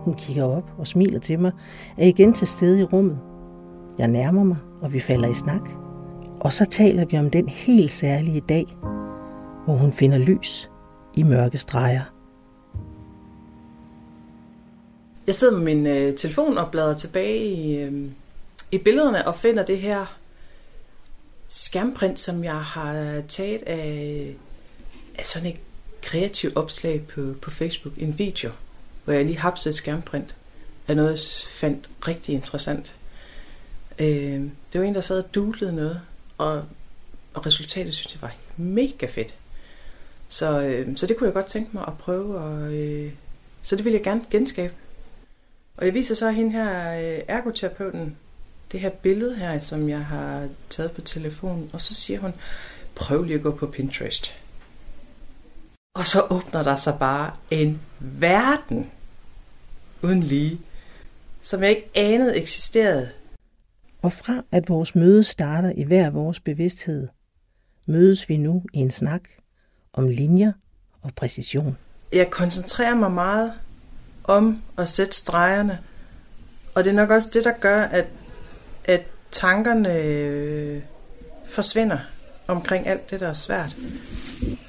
[0.04, 1.52] Hun kigger op og smiler til mig,
[1.98, 3.18] er igen til stede i rummet.
[4.00, 5.68] Jeg nærmer mig og vi falder i snak.
[6.40, 8.66] Og så taler vi om den helt særlige dag,
[9.64, 10.70] hvor hun finder lys
[11.16, 12.02] i mørke streger.
[15.26, 18.10] Jeg sidder med min øh, telefon og bladrer tilbage i, øh,
[18.72, 20.18] i billederne og finder det her
[21.48, 24.34] skærmprint, som jeg har taget af,
[25.18, 25.56] af sådan et
[26.02, 27.94] kreativt opslag på, på Facebook.
[27.98, 28.50] En video,
[29.04, 30.34] hvor jeg lige hapsede et skærmprint
[30.88, 31.18] af noget, jeg
[31.60, 32.96] fandt rigtig interessant.
[34.00, 34.40] Øh,
[34.72, 36.00] det var en, der sad og dulede noget,
[36.38, 36.64] og,
[37.34, 39.34] og resultatet synes jeg var mega fedt.
[40.28, 43.12] Så, øh, så det kunne jeg godt tænke mig at prøve, og, øh,
[43.62, 44.74] så det vil jeg gerne genskabe.
[45.76, 48.16] Og jeg viser så hende her, øh, ergoterapeuten,
[48.72, 52.34] det her billede her, som jeg har taget på telefonen, og så siger hun,
[52.94, 54.36] prøv lige at gå på Pinterest.
[55.94, 58.90] Og så åbner der sig bare en verden
[60.02, 60.60] uden lige,
[61.42, 63.10] som jeg ikke anede eksisterede.
[64.02, 67.08] Og fra at vores møde starter i hver vores bevidsthed,
[67.86, 69.22] mødes vi nu i en snak
[69.92, 70.52] om linjer
[71.02, 71.76] og præcision.
[72.12, 73.52] Jeg koncentrerer mig meget
[74.24, 75.78] om at sætte stregerne,
[76.74, 78.06] og det er nok også det, der gør, at,
[78.84, 80.82] at tankerne øh,
[81.44, 81.98] forsvinder
[82.48, 83.76] omkring alt det, der er svært.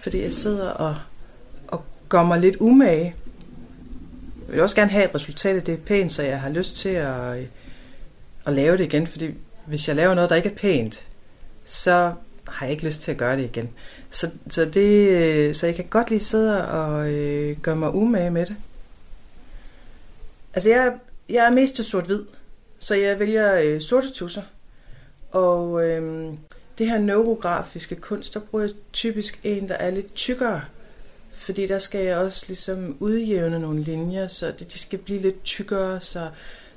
[0.02, 0.96] Fordi jeg sidder og,
[1.68, 3.16] og gør mig lidt umage.
[4.48, 6.90] Jeg vil også gerne have, at resultatet det er pænt, så jeg har lyst til
[6.90, 7.46] at, øh,
[8.46, 9.34] at lave det igen, fordi
[9.66, 11.08] hvis jeg laver noget, der ikke er pænt,
[11.66, 12.14] så
[12.48, 13.70] har jeg ikke lyst til at gøre det igen.
[14.10, 18.46] Så, så, det, så jeg kan godt lige sidde og øh, gøre mig umage med
[18.46, 18.56] det.
[20.54, 20.94] Altså jeg,
[21.30, 22.24] jeg er mest til sort-hvid,
[22.80, 24.42] så jeg vælger øh, sorte tusser.
[25.32, 26.34] Og øh,
[26.78, 30.62] det her neurografiske kunst, der bruger jeg typisk en, der er lidt tykkere,
[31.34, 35.44] fordi der skal jeg også ligesom udjævne nogle linjer, så det, de skal blive lidt
[35.44, 36.30] tykkere, så,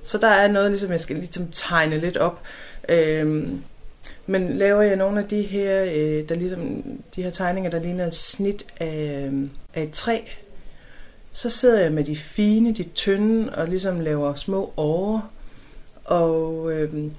[0.04, 2.42] så der er noget, ligesom jeg skal ligesom tegne lidt op.
[2.88, 3.62] Øhm,
[4.26, 6.82] men laver jeg nogle af de her, øh, der ligesom,
[7.16, 10.20] de her tegninger, der ligner et snit af, øhm, af et træ,
[11.32, 15.30] så sidder jeg med de fine, de tynde, og ligesom laver små årer.
[16.04, 17.10] Og, øh,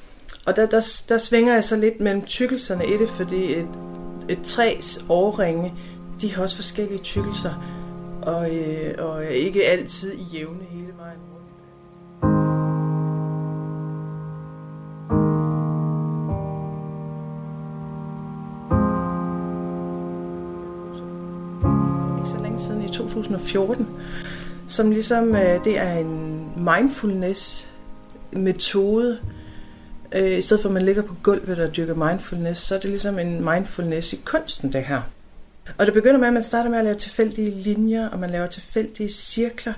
[0.46, 3.68] og der, der, der svinger jeg så lidt mellem tykkelserne i det, fordi et,
[4.30, 5.74] et træs årringe,
[6.22, 7.54] de har også forskellige tykkelser,
[8.22, 11.35] og, øh, og er ikke altid i jævne hele vejen
[23.16, 23.88] 2014,
[24.68, 27.70] som ligesom øh, det er en mindfulness
[28.32, 29.20] metode.
[30.12, 32.90] Øh, I stedet for at man ligger på gulvet og dyrker mindfulness, så er det
[32.90, 35.02] ligesom en mindfulness i kunsten det her.
[35.78, 38.48] Og det begynder med, at man starter med at lave tilfældige linjer, og man laver
[38.48, 39.74] tilfældige cirkler.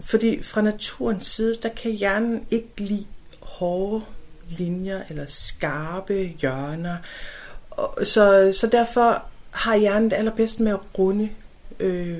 [0.00, 3.06] Fordi fra naturens side, der kan hjernen ikke lide
[3.40, 4.02] hårde
[4.48, 6.96] linjer eller skarpe hjørner.
[7.70, 11.28] Og så, så derfor har hjernen det allerbedst med at runde
[11.80, 12.18] øh,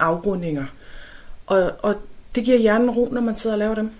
[0.00, 0.66] afrundinger.
[1.46, 1.94] Og, og
[2.34, 3.90] det giver hjernen ro, når man sidder og laver dem.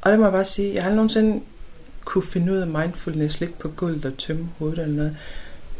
[0.00, 1.40] Og det må jeg bare sige, jeg har aldrig nogensinde
[2.04, 5.16] kunne finde ud af mindfulness, ligge på gulvet og tømme hovedet eller noget.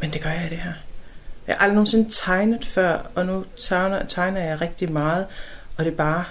[0.01, 0.73] Men det gør jeg i det her.
[1.47, 5.25] Jeg har aldrig nogensinde tegnet før, og nu tegner, tegner jeg rigtig meget,
[5.77, 6.23] og det er bare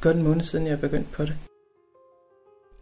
[0.00, 1.34] godt en måned siden, jeg begyndte på det.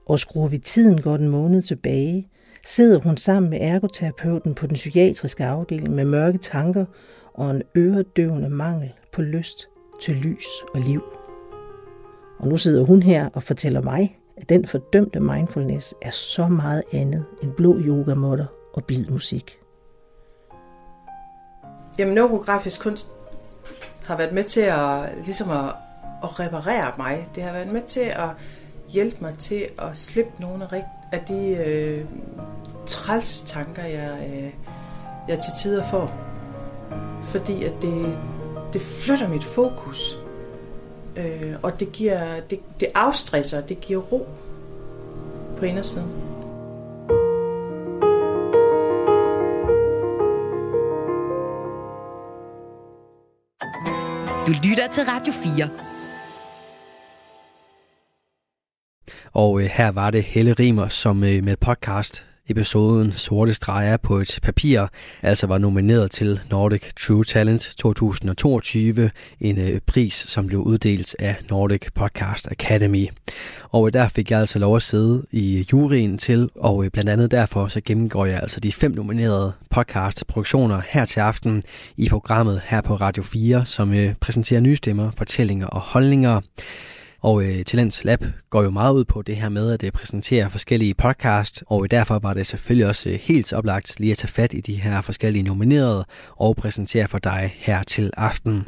[0.07, 2.29] Og skruer vi tiden godt en måned tilbage,
[2.67, 6.85] sidder hun sammen med ergoterapeuten på den psykiatriske afdeling med mørke tanker
[7.41, 9.69] og en øredøvende mangel på lyst
[10.03, 11.03] til lys og liv.
[12.39, 16.83] Og nu sidder hun her og fortæller mig, at den fordømte mindfulness er så meget
[16.93, 19.59] andet end blå yogamotter og blid musik.
[21.99, 23.09] Jamen, neurografisk kunst
[24.05, 25.75] har været med til at, ligesom at,
[26.23, 27.29] at reparere mig.
[27.35, 28.29] Det har været med til at
[28.89, 32.05] hjælpe mig til at slippe nogle af, af de øh,
[32.87, 34.51] træls tanker, jeg, øh,
[35.29, 36.30] jeg til tider får.
[37.23, 38.19] Fordi at det,
[38.73, 40.19] det flytter mit fokus.
[41.17, 44.29] Øh, og det, giver, det, det afstresser, det giver ro
[45.59, 46.11] på indersiden.
[54.47, 55.69] Du lytter til Radio 4.
[59.33, 64.19] Og øh, her var det Helle Rimer, som øh, med podcast episoden Sorte Streger på
[64.19, 64.87] et papir,
[65.23, 69.11] altså var nomineret til Nordic True Talent 2022,
[69.41, 73.09] en øh, pris, som blev uddelt af Nordic Podcast Academy.
[73.71, 77.11] Og øh, der fik jeg altså lov at sidde i juryen til, og øh, blandt
[77.11, 81.63] andet derfor så gennemgår jeg altså de fem nominerede podcast-produktioner her til aften
[81.97, 86.41] i programmet her på Radio 4, som præsenterer nye stemmer, fortællinger og holdninger.
[87.23, 90.51] Og øh, Talents Lab går jo meget ud på det her med at øh, præsentere
[90.51, 94.55] forskellige podcast, og derfor var det selvfølgelig også øh, helt oplagt lige at tage fat
[94.55, 96.05] i de her forskellige nominerede
[96.37, 98.67] og præsentere for dig her til aften.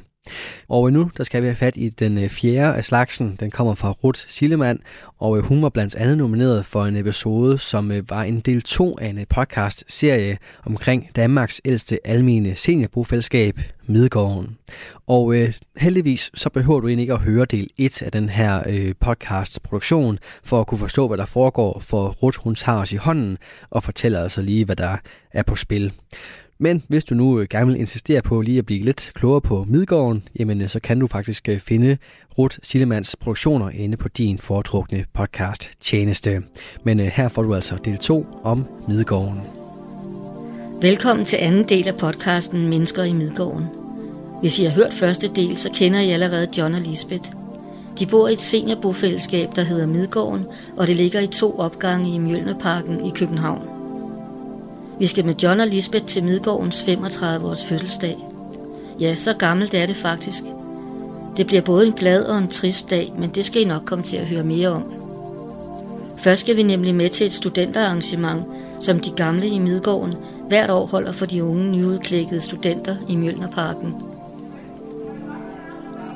[0.68, 3.36] Og øh, nu der skal vi have fat i den øh, fjerde af slagsen.
[3.40, 4.80] Den kommer fra Ruth Sillemann,
[5.18, 8.98] og øh, hun var blandt andet nomineret for en episode, som var en del 2
[8.98, 14.58] af en podcast-serie omkring Danmarks ældste almene seniorbofællesskab, Midgården.
[15.06, 18.62] Og øh, heldigvis så behøver du egentlig ikke at høre del 1 af den her
[18.68, 22.96] øh, podcast-produktion, for at kunne forstå, hvad der foregår, for Ruth hun tager os i
[22.96, 23.38] hånden
[23.70, 24.96] og fortæller os lige, hvad der
[25.32, 25.92] er på spil.
[26.62, 29.64] Men hvis du nu øh, gerne vil insistere på lige at blive lidt klogere på
[29.68, 31.96] Midgården, jamen øh, så kan du faktisk øh, finde
[32.38, 36.42] Ruth Sillemanns produktioner inde på din foretrukne podcast tjeneste.
[36.84, 39.40] Men her får du altså del 2 om Midgården.
[40.82, 43.64] Velkommen til anden del af podcasten Mennesker i Midgården.
[44.40, 47.30] Hvis I har hørt første del, så kender I allerede John og Lisbeth.
[47.98, 50.44] De bor i et seniorbofællesskab, der hedder Midgården,
[50.76, 53.71] og det ligger i to opgange i Mjølnerparken i København.
[55.02, 58.18] Vi skal med John og Lisbeth til Midgårdens 35-års fødselsdag.
[59.00, 60.42] Ja, så gammelt er det faktisk.
[61.36, 64.04] Det bliver både en glad og en trist dag, men det skal I nok komme
[64.04, 64.94] til at høre mere om.
[66.16, 68.44] Først skal vi nemlig med til et studenterarrangement,
[68.80, 70.14] som de gamle i Midgården
[70.48, 73.94] hvert år holder for de unge nyudklækkede studenter i Mjølnerparken.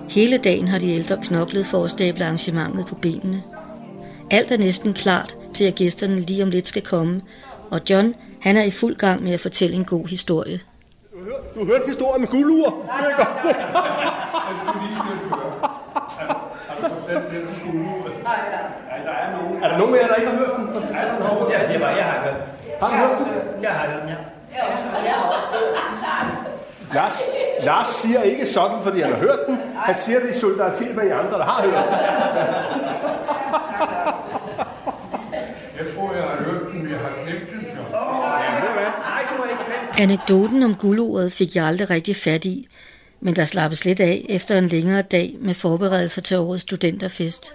[0.09, 3.43] Hele dagen har de ældre knoklet for at stable arrangementet på benene.
[4.31, 7.21] Alt er næsten klart til, at gæsterne lige om lidt skal komme,
[7.71, 8.15] og John
[8.47, 10.61] han er i fuld gang med at fortælle en god historie.
[11.55, 12.85] Du har hørt historien med guldur?
[12.87, 13.67] Nej, nej, nej.
[19.63, 20.67] Er der nogen af jer, der ikke har hørt den?
[21.53, 22.35] Jeg siger bare, jeg har hørt
[22.81, 23.63] Har du hørt den?
[23.63, 24.17] Jeg har hørt den, ja.
[26.95, 27.31] Lars,
[27.63, 29.59] Lars siger ikke sådan, fordi han har hørt den.
[29.77, 31.95] Han siger det i solidaritet med de andre, der har hørt den.
[35.79, 37.67] Jeg tror, jeg har hørt den, jeg har glemt den.
[39.99, 42.69] Anekdoten om gulduret fik jeg aldrig rigtig fat i,
[43.21, 47.55] men der slappes lidt af efter en længere dag med forberedelser til årets studenterfest.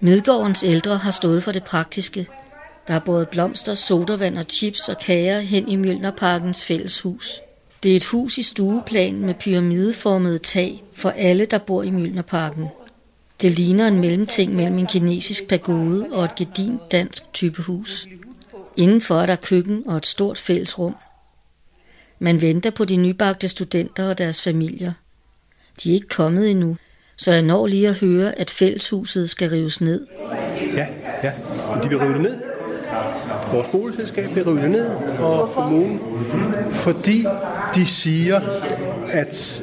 [0.00, 2.26] Midgårdens ældre har stået for det praktiske.
[2.88, 7.40] Der er både blomster, sodavand og chips og kager hen i Mjølnerparkens fælleshus.
[7.82, 12.66] Det er et hus i stueplan med pyramideformet tag for alle, der bor i Mjølnerparken.
[13.42, 18.06] Det ligner en mellemting mellem en kinesisk pagode og et gedint dansk typehus.
[18.78, 20.94] Indenfor er der køkken og et stort fællesrum.
[22.18, 24.92] Man venter på de nybagte studenter og deres familier.
[25.82, 26.76] De er ikke kommet endnu,
[27.16, 30.06] så jeg når lige at høre, at fælleshuset skal rives ned.
[30.76, 30.86] Ja,
[31.22, 31.32] ja.
[31.74, 32.36] Men de vil rive det ned.
[33.52, 36.00] Vores boligselskab vil rive det ned, og kommunen,
[36.70, 37.24] fordi
[37.74, 38.40] de siger,
[39.12, 39.62] at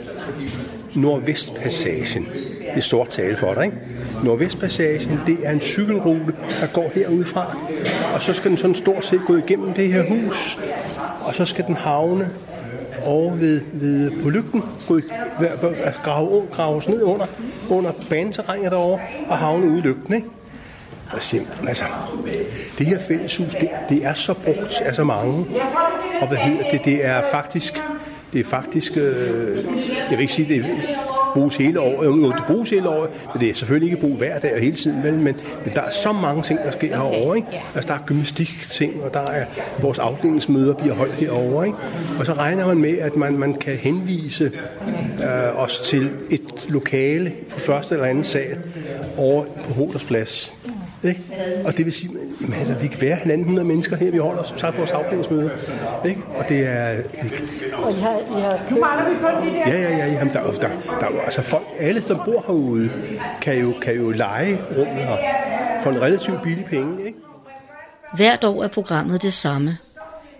[0.95, 2.28] Nordvestpassagen,
[2.75, 3.77] i er stort tale for dig, ikke?
[4.23, 7.57] Nordvestpassagen, det er en cykelrute, der går herudfra,
[8.15, 10.59] og så skal den sådan stort set gå igennem det her hus,
[11.25, 12.29] og så skal den havne
[13.03, 15.01] over ved, ved på lygten, gå, i-
[15.85, 17.25] altså grave, graves ned under,
[17.69, 20.27] under baneterrænet derovre, og havne ude i lygten, ikke?
[21.11, 21.85] Og simpelthen, altså,
[22.79, 25.45] det her fælleshus, det, det er så brugt af så mange,
[26.21, 27.73] og hvad hedder det, det er faktisk,
[28.33, 29.57] det er faktisk, øh,
[30.09, 30.65] jeg vil ikke sige, det
[31.36, 34.39] bruges hele året, jo, det bruges hele året, men det er selvfølgelig ikke brug hver
[34.39, 37.36] dag og hele tiden, men, men, men der er så mange ting, der sker herovre,
[37.36, 37.48] ikke?
[37.76, 39.45] Altså, der er gymnastik-ting, og der er
[39.82, 41.78] vores afdelingsmøder bliver holdt herovre, ikke?
[42.19, 44.52] Og så regner man med, at man, man kan henvise
[45.24, 48.58] øh, os til et lokale på første eller anden sal
[49.17, 50.54] over på Hodersplads.
[51.05, 51.21] Ikke?
[51.65, 52.11] Og det vil sige,
[52.47, 55.51] at altså, vi kan være halvanden hundrede mennesker her, vi holder som sagt vores afdelingsmøde.
[56.05, 56.21] Ikke?
[56.37, 56.97] Og det er...
[57.73, 59.69] Og I har, I har nu mangler vi kun de der.
[59.69, 60.13] Ja, ja, ja.
[60.13, 62.91] Jamen, der, der, der, er jo altså folk, alle, der bor herude,
[63.41, 65.17] kan jo, kan jo lege rummet her
[65.83, 67.05] for en relativt billig penge.
[67.05, 67.17] Ikke?
[68.15, 69.77] Hvert år er programmet det samme.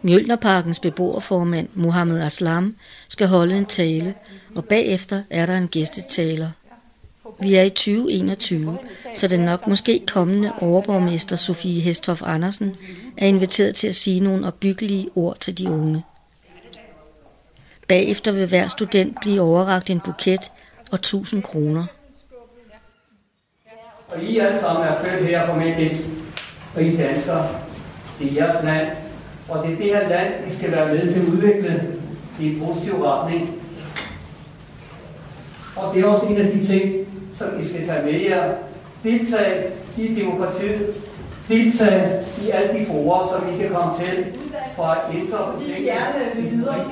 [0.02, 2.76] Mjølnerparkens beboerformand Mohammed Aslam
[3.08, 4.14] skal holde en tale,
[4.56, 6.50] og bagefter er der en gæstetaler.
[7.40, 8.78] Vi er i 2021,
[9.16, 12.76] så den nok måske kommende overborgmester Sofie Hesthoff Andersen
[13.18, 16.04] er inviteret til at sige nogle opbyggelige ord til de unge.
[17.88, 20.52] Bagefter vil hver student blive overragt en buket
[20.92, 21.86] og 1000 kroner.
[24.08, 25.92] Og I alle sammen er født her formentlig,
[26.76, 27.48] og I danskere.
[28.20, 28.88] Det er jeres land,
[29.50, 31.98] og det er det her land, vi skal være med til at udvikle
[32.40, 33.62] i en positiv retning.
[35.76, 38.54] Og det er også en af de ting, som I skal tage med jer.
[39.04, 40.96] Deltag i demokratiet.
[41.48, 44.26] Deltag i alle de forer, som I kan komme til
[44.76, 46.92] for at ændre på Vi gerne vil videre.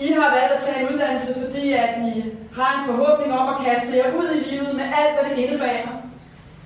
[0.00, 3.66] I har valgt at tage en uddannelse, fordi at I har en forhåbning om at
[3.66, 5.88] kaste jer ud i livet med alt, hvad det indebærer.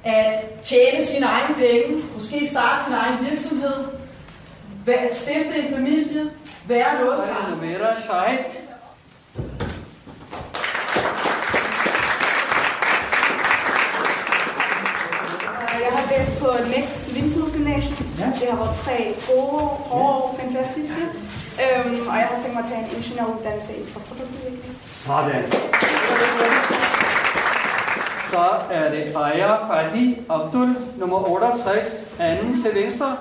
[0.05, 3.85] At tjene sine egne penge, måske starte sin egen virksomhed,
[5.13, 6.31] stifte en familie,
[6.69, 7.51] være noget for andre.
[7.51, 8.67] Numera Scheidt.
[15.81, 16.09] Jeg har
[16.75, 17.97] Next Limshusgymnasium.
[18.19, 18.27] Ja.
[18.41, 21.03] Det har været tre gode, hårde, fantastiske.
[21.65, 24.77] Øhm, og jeg har tænkt mig at tage en ingeniøruddannelse inden for produktudvikling.
[25.07, 25.43] Sådan.
[28.31, 31.85] Så er det Aya Fadi Abdul, nummer 68,
[32.21, 33.17] anden til venstre.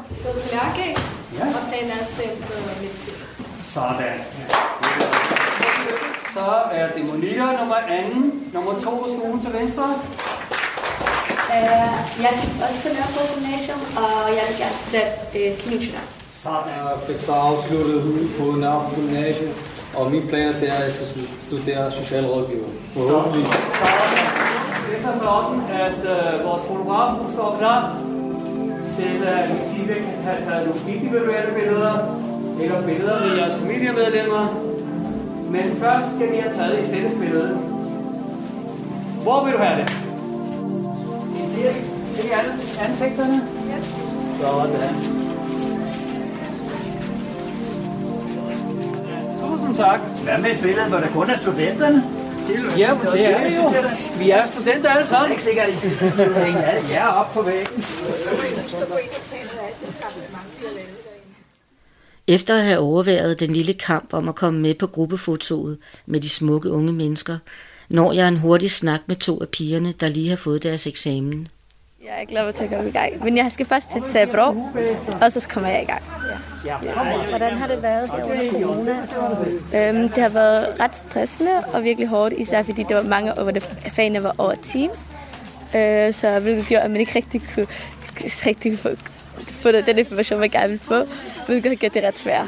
[0.51, 0.97] Lærke,
[1.39, 1.45] Ja.
[1.45, 3.13] og planen er selv på medicin.
[3.73, 4.13] Sådan.
[6.33, 9.95] Så er det Monika, nummer anden, nummer to på skolen til venstre.
[11.55, 16.05] Uh, jeg gik også på Nørrebro Gymnasium, og jeg vil gerne studere uh, kemiingeniør.
[16.91, 18.01] Jeg fik så afsluttet
[18.37, 19.53] på Nørrebro Gymnasium,
[19.97, 21.07] og min plan er, at jeg skal
[21.47, 22.69] studere socialrådgiver.
[22.93, 23.45] Forhåbentlig.
[24.87, 27.97] Det er så sådan, at øh, vores fotograf står klar
[28.97, 31.95] til at Stine kan have taget nogle individuelle billeder,
[32.61, 34.45] eller billeder med jeres familiemedlemmer.
[35.49, 37.57] Men først skal vi have taget et fælles billede.
[39.23, 40.04] Hvor vil du have det?
[41.55, 41.61] Se,
[42.21, 43.35] se alle ansigterne?
[43.77, 43.85] Yes.
[44.41, 44.95] Sådan.
[49.41, 49.99] Tusind tak.
[50.23, 52.03] Hvad med et billede, hvor der kun er studenterne?
[52.77, 53.73] Ja, men det er vi jo.
[54.19, 55.37] Vi er studenter alle sammen.
[55.37, 57.83] Det er ikke sikkert, at I kan alle jer op på væggen.
[62.27, 66.29] Efter at have overværet den lille kamp om at komme med på gruppefotoet med de
[66.29, 67.37] smukke unge mennesker,
[67.89, 71.47] når jeg en hurtig snak med to af pigerne, der lige har fået deres eksamen.
[72.05, 73.23] Jeg er glad for at komme i gang.
[73.23, 74.57] Men jeg skal først til Sabro,
[75.21, 76.01] og så kommer jeg i gang.
[76.65, 76.77] Ja.
[77.29, 79.89] Hvordan har det været her under corona?
[79.89, 83.51] Øhm, det har været ret stressende og virkelig hårdt, især fordi det var mange, hvor
[83.51, 84.99] det fagene var over Teams.
[85.75, 87.67] Øh, så hvilket gjorde, at man ikke rigtig kunne
[88.21, 88.77] rigtig
[89.47, 91.07] få, den information, man gerne ville få,
[91.45, 92.47] hvilket gjorde det ret svært.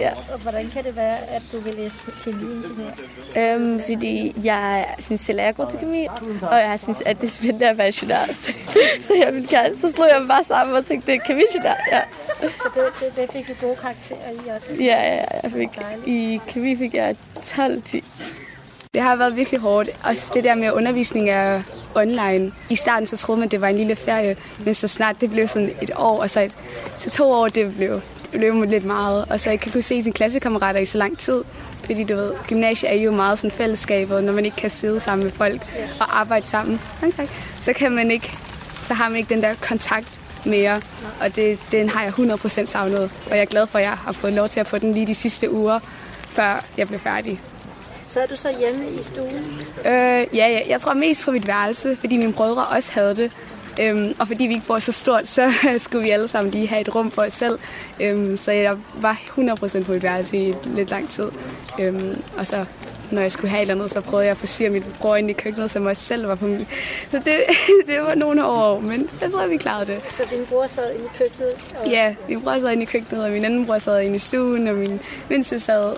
[0.00, 0.10] Ja.
[0.32, 2.90] Og hvordan kan det være, at du vil læse kemiingeniør?
[3.36, 6.06] Øhm, fordi jeg synes selv, at jeg er god til kemi,
[6.42, 8.16] og jeg synes, at det er spændende at være ingeniør.
[8.42, 8.52] Så,
[9.00, 11.74] så jeg ville gerne, så slog jeg mig bare sammen og tænkte, det er kemiingeniør,
[11.92, 12.00] ja.
[12.40, 14.82] Så det, det, det fik du gode karakterer i også?
[14.82, 15.24] Ja, ja, ja.
[15.42, 15.68] Jeg fik,
[16.06, 18.43] I kemi fik jeg 12-10.
[18.94, 19.90] Det har været virkelig hårdt.
[20.04, 21.62] Også det der med undervisning er
[21.94, 22.52] online.
[22.70, 25.48] I starten så troede man, det var en lille ferie, men så snart det blev
[25.48, 26.54] sådan et år, og så, et,
[26.98, 28.00] så to år, det blev,
[28.32, 29.24] det blev lidt meget.
[29.30, 31.44] Og så ikke kan kunne se sine klassekammerater i så lang tid.
[31.84, 35.24] Fordi du ved, gymnasiet er jo meget sådan fællesskabet, når man ikke kan sidde sammen
[35.24, 35.62] med folk
[36.00, 36.80] og arbejde sammen.
[37.02, 37.26] Okay.
[37.60, 38.38] Så kan man ikke,
[38.82, 40.80] så har man ikke den der kontakt mere,
[41.20, 43.10] og det, den har jeg 100% savnet.
[43.30, 45.06] Og jeg er glad for, at jeg har fået lov til at få den lige
[45.06, 45.78] de sidste uger,
[46.28, 47.40] før jeg blev færdig.
[48.14, 49.44] Så er du så hjemme i stuen?
[49.78, 53.32] Øh, ja, ja, jeg tror mest på mit værelse, fordi mine brødre også havde det.
[53.80, 56.80] Øhm, og fordi vi ikke bor så stort, så skulle vi alle sammen lige have
[56.80, 57.58] et rum for os selv.
[58.00, 61.30] Øhm, så jeg var 100% på mit værelse i lidt lang tid.
[61.80, 62.64] Øhm, og så
[63.10, 65.30] når jeg skulle have et eller andet, så prøvede jeg at forsyre mit bror ind
[65.30, 66.66] i køkkenet, som også selv var på min.
[67.10, 67.34] Så det,
[67.88, 70.02] det var nogle år, men jeg tror, vi klarede det.
[70.10, 71.74] Så din bror sad inde i køkkenet?
[71.80, 71.90] Og...
[71.90, 74.68] Ja, min bror sad inde i køkkenet, og min anden bror sad inde i stuen,
[74.68, 75.96] og min mindste sad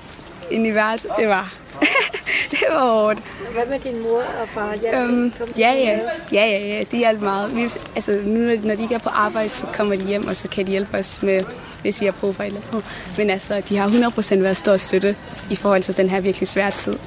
[0.50, 1.10] inde i værelset.
[1.18, 1.54] Det var
[2.50, 3.18] det var hårdt.
[3.52, 4.74] Hvad med din mor og far?
[4.82, 5.98] Ja, øhm, ja, ja,
[6.32, 7.56] ja, ja, ja, det hjalp meget.
[7.56, 7.62] Vi,
[7.94, 10.66] altså, nu når de ikke er på arbejde, så kommer de hjem, og så kan
[10.66, 11.44] de hjælpe os med,
[11.82, 12.84] hvis vi har brug for et eller andet.
[13.18, 15.16] Men altså, de har 100% været stor støtte
[15.50, 16.98] i forhold til den her virkelig svære tid.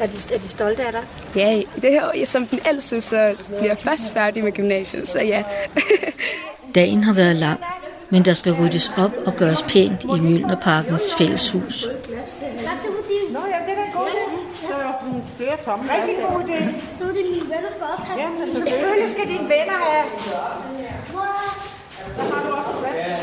[0.00, 1.02] Er de, er de stolte af dig?
[1.36, 5.42] Ja, det her, som den ældste, så bliver jeg først færdig med gymnasiet, så ja.
[6.74, 7.60] Dagen har været lang,
[8.10, 11.86] men der skal ryddes op og gøres pænt i Mjølnerparkens fælleshus.
[13.32, 14.12] Nå ja, det er da godt.
[14.68, 16.60] Så er der nogle flere tomme Rigtig god idé.
[17.00, 20.04] Nu er det mine venner for at Ja, men selvfølgelig skal dine venner have.
[22.16, 23.18] Så har du også plads.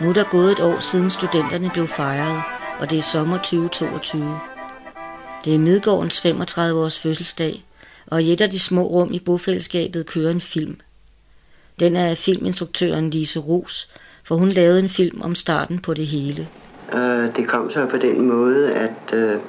[0.00, 2.42] Nu er der gået et år siden studenterne blev fejret,
[2.80, 4.38] og det er sommer 2022.
[5.44, 7.64] Det er Midgårdens 35 års fødselsdag,
[8.06, 10.80] og i et af de små rum i bofællesskabet kører en film.
[11.80, 13.90] Den er filminstruktøren Lise Ros,
[14.24, 16.48] for hun lavede en film om starten på det hele.
[16.92, 19.40] Uh, det kom så på den måde, at uh,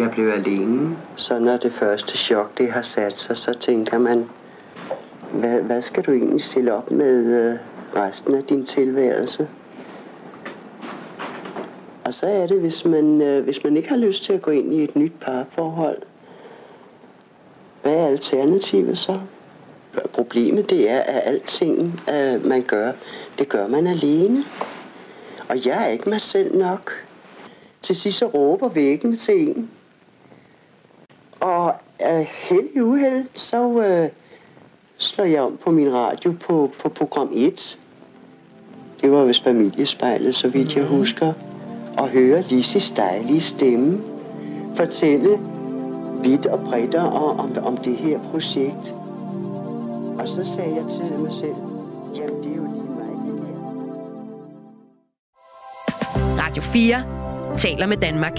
[0.00, 0.96] jeg blev alene.
[1.16, 4.24] Så når det første chok det har sat sig, så tænker man,
[5.32, 7.58] hvad, hvad skal du egentlig stille op med uh,
[7.96, 9.48] resten af din tilværelse?
[12.04, 14.50] Og så er det, hvis man, uh, hvis man ikke har lyst til at gå
[14.50, 15.98] ind i et nyt parforhold,
[17.82, 19.20] hvad er alternativet så?
[20.12, 22.92] Problemet det er, at alting, uh, man gør,
[23.38, 24.44] det gør man alene.
[25.48, 26.92] Og jeg er ikke mig selv nok.
[27.82, 29.70] Til sidst så råber væggen til en.
[31.40, 31.74] Og
[32.10, 34.10] uh, held i uheld, så uh,
[34.96, 37.78] slår jeg om på min radio på, på program 1.
[39.00, 41.32] Det var vist familiespejlet, så vidt jeg husker.
[41.98, 44.12] Og høre Lises dejlige stemme
[44.76, 45.38] fortælle
[46.22, 49.01] vidt og bredt om, om, om det her projekt.
[50.22, 51.56] Og så sagde jeg til mig selv,
[52.16, 53.56] jamen det er jo lige mig det her.
[56.42, 58.32] Radio 4 taler med Danmark.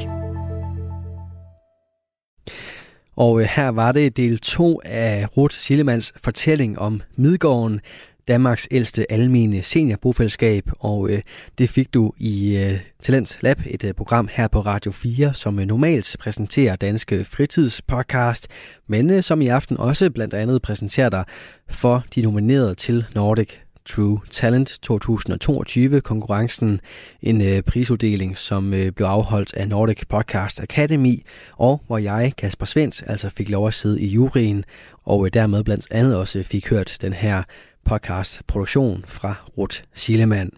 [3.15, 7.81] Og øh, her var det del 2 af Ruth Sillemanns fortælling om Midgården,
[8.27, 11.21] Danmarks ældste almene seniorbofællesskab, og øh,
[11.57, 15.59] det fik du i øh, Talents Lab, et øh, program her på Radio 4, som
[15.59, 18.47] øh, normalt præsenterer danske fritidspodcast,
[18.87, 21.23] men øh, som i aften også blandt andet præsenterer dig
[21.69, 23.49] for de nominerede til Nordic
[23.85, 26.81] True Talent 2022 konkurrencen
[27.21, 31.25] en øh, prisuddeling som øh, blev afholdt af Nordic Podcast Academy
[31.57, 34.65] og hvor jeg Kasper Svendt altså fik lov at sidde i juryen
[35.03, 37.43] og øh, dermed blandt andet også fik hørt den her
[37.85, 40.51] podcast produktion fra Ruth Sillemann.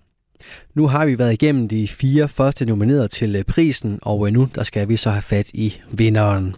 [0.74, 4.50] Nu har vi været igennem de fire første nominerede til øh, prisen, og øh, nu
[4.56, 6.56] der skal vi så have fat i vinderen.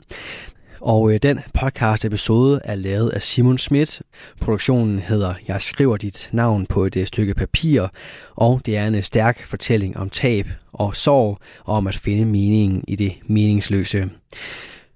[0.82, 4.02] Og øh, den podcast episode er lavet af Simon Schmidt.
[4.42, 7.88] Produktionen hedder Jeg skriver dit navn på et stykke papir,
[8.36, 12.84] og det er en stærk fortælling om tab og sorg, og om at finde meningen
[12.88, 14.10] i det meningsløse.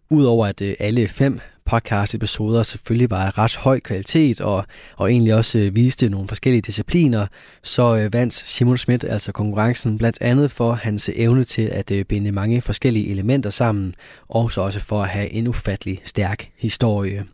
[0.10, 1.40] Udover at alle fem
[1.72, 4.66] podcast-episoder selvfølgelig var af ret høj kvalitet og,
[4.96, 7.28] og egentlig også øh, viste nogle forskellige discipliner,
[7.64, 12.06] så øh, vandt Simon Schmidt altså konkurrencen blandt andet for hans evne til at øh,
[12.06, 13.96] binde mange forskellige elementer sammen,
[14.30, 17.26] og så også for at have en ufattelig stærk historie.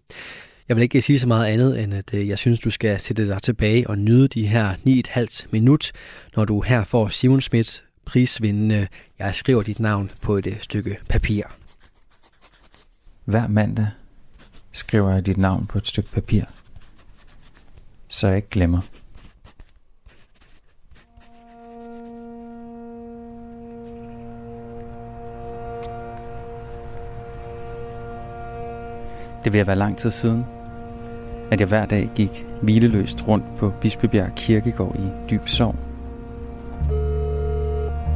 [0.69, 3.27] Jeg vil ikke sige så meget andet, end at øh, jeg synes, du skal sætte
[3.27, 5.91] dig tilbage og nyde de her 9,5 minut,
[6.35, 8.87] når du her får Simon Schmidt prisvindende
[9.19, 11.43] Jeg skriver dit navn på et øh, stykke papir.
[13.25, 13.87] Hver mandag
[14.77, 16.43] skriver jeg dit navn på et stykke papir,
[18.07, 18.81] så jeg ikke glemmer.
[29.43, 30.45] Det vil være lang tid siden,
[31.51, 35.75] at jeg hver dag gik hvileløst rundt på Bispebjerg Kirkegård i dyb sorg.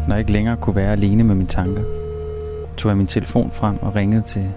[0.08, 1.84] Når jeg ikke længere kunne være alene med mine tanker,
[2.78, 4.52] tog jeg min telefon frem og ringede til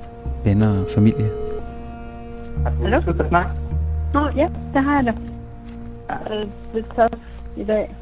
[0.45, 1.44] venner og familie.
[2.63, 3.01] Hallo?
[3.01, 3.51] Skal du snakke?
[4.15, 5.13] Nå, ja, det har jeg da.
[6.09, 7.21] Er det lidt tough
[7.57, 7.95] i dag?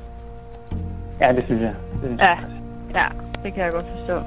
[1.21, 1.75] Ja, det synes jeg.
[1.93, 2.39] Det synes Ja,
[2.95, 3.09] ja,
[3.45, 4.23] det kan jeg godt forstå.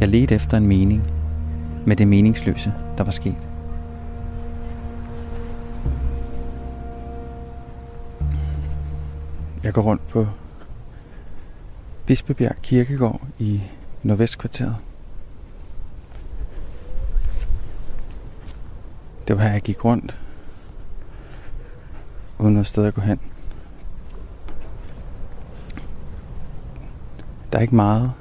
[0.00, 1.02] Jeg ledte efter en mening
[1.86, 3.48] med det meningsløse, der var sket.
[9.64, 10.26] Jeg går rundt på
[12.06, 13.60] Bispebjerg Kirkegård i
[14.02, 14.76] Nordvestkvarteret.
[19.30, 20.20] Det var her, jeg gik rundt,
[22.38, 23.20] uden noget sted at gå hen.
[27.52, 28.12] Der er ikke meget,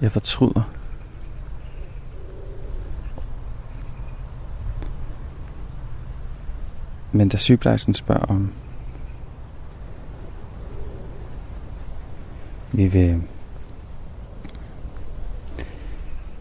[0.00, 0.70] jeg fortryder.
[7.12, 8.52] Men da sygeplejersken spørger om
[12.72, 13.22] vi vil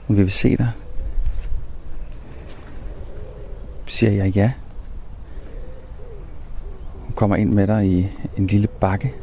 [0.08, 0.72] vi vil se dig
[3.88, 4.52] siger jeg ja.
[7.06, 9.14] Hun kommer ind med dig i en lille bakke.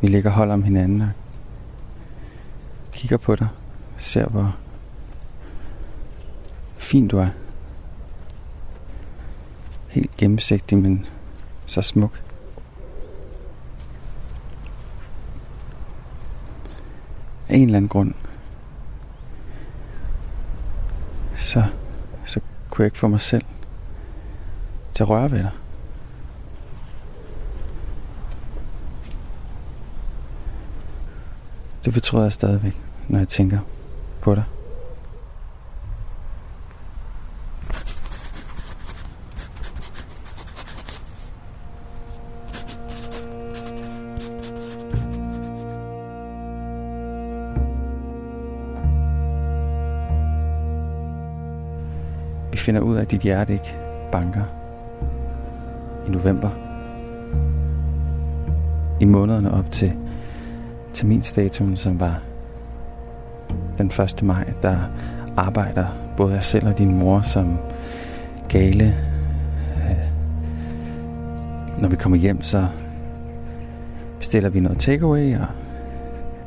[0.00, 1.08] Vi ligger hold om hinanden og
[2.92, 3.48] kigger på dig.
[3.96, 4.56] Ser hvor
[6.76, 7.28] fin du er.
[9.88, 11.06] Helt gennemsigtig men
[11.66, 12.22] så smuk.
[17.48, 18.14] Af en eller anden grund,
[21.48, 21.64] så,
[22.24, 22.40] så
[22.70, 23.44] kunne jeg ikke få mig selv
[24.94, 25.50] til at røre ved dig.
[31.84, 32.76] Det fortryder jeg stadigvæk,
[33.08, 33.58] når jeg tænker
[34.20, 34.44] på dig.
[52.68, 53.76] Finder ud af, at dit hjerte ikke
[54.12, 54.42] banker
[56.06, 56.50] i november.
[59.00, 59.92] I månederne op til
[60.92, 62.22] terminstatuen, som var
[63.78, 64.22] den 1.
[64.22, 64.78] maj, der
[65.36, 67.58] arbejder både jeg selv og din mor som
[68.48, 68.94] gale.
[69.76, 70.08] Øh,
[71.80, 72.66] når vi kommer hjem, så
[74.18, 75.46] bestiller vi noget takeaway og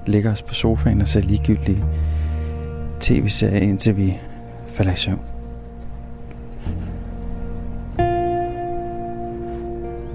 [0.06, 1.86] lægger os på sofaen og ser ligegyldige
[3.00, 4.18] tv-serier, indtil vi
[4.68, 5.31] falder i søvn.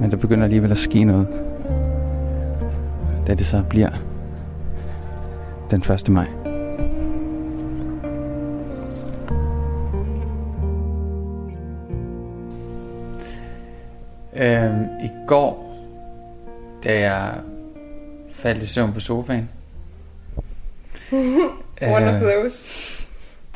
[0.06, 1.28] Men der begynder alligevel at ske noget,
[3.26, 3.90] da det så bliver
[5.70, 6.08] den 1.
[6.08, 6.26] maj.
[14.36, 15.76] Øhm, I går,
[16.84, 17.40] da jeg
[18.32, 19.50] faldt i søvn på sofaen.
[21.82, 22.62] One of øh, those.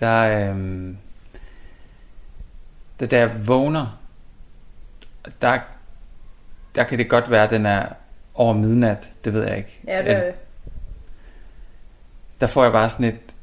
[0.01, 0.97] Der, øhm,
[3.01, 3.99] da, da jeg vågner,
[5.43, 5.59] der,
[6.75, 7.87] der kan det godt være, at den er
[8.35, 9.11] over midnat.
[9.25, 9.81] Det ved jeg ikke.
[9.87, 10.35] Ja, det er det.
[12.41, 13.35] Der får jeg bare sådan et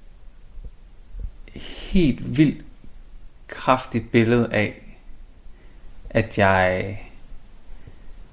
[1.91, 2.65] helt vildt
[3.47, 4.97] kraftigt billede af,
[6.09, 6.99] at jeg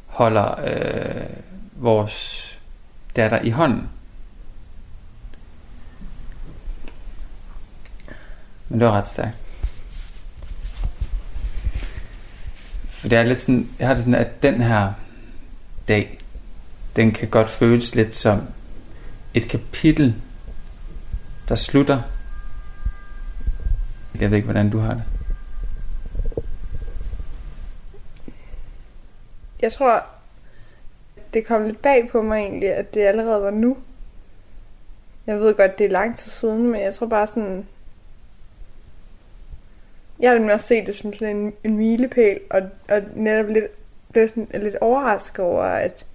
[0.07, 1.27] holder øh,
[1.73, 2.51] vores
[3.17, 3.91] datter i hånden.
[8.69, 9.44] Men det var ret stærkt.
[13.11, 14.93] Det er lidt sådan, jeg har det sådan, at den her
[15.89, 16.19] dag,
[16.97, 18.43] den kan godt føles lidt som
[19.35, 20.15] et kapitel,
[21.49, 22.03] der slutter.
[24.21, 25.03] Jeg ved ikke, hvordan du har det.
[29.63, 30.07] Jeg tror,
[31.35, 33.77] det kom lidt bag på mig egentlig, at det allerede var nu.
[35.27, 37.67] Jeg ved godt, det er lang tid siden, men jeg tror bare sådan...
[40.25, 43.65] Jeg har nemlig også set det som sådan en, en milepæl, og, og netop lidt,
[44.13, 46.07] blev sådan lidt overrasket over, at,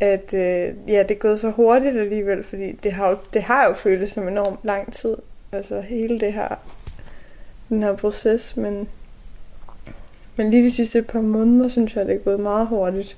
[0.00, 3.66] at øh, ja, det er gået så hurtigt alligevel, fordi det har, jo, det har
[3.68, 5.16] jo føltes som enormt lang tid.
[5.52, 6.54] Altså hele det her,
[7.68, 8.88] den her proces, men,
[10.36, 13.16] men lige de sidste par måneder, synes jeg, det er gået meget hurtigt.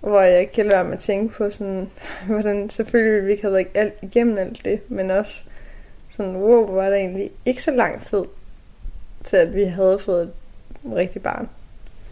[0.00, 1.90] Hvor jeg ikke kan lade være med at tænke på sådan,
[2.28, 5.44] hvordan selvfølgelig vi ikke have været alt igennem alt det, men også
[6.08, 8.24] sådan, wow, hvor var der egentlig ikke så lang tid
[9.24, 10.30] til, at vi havde fået et
[10.96, 11.48] rigtigt barn.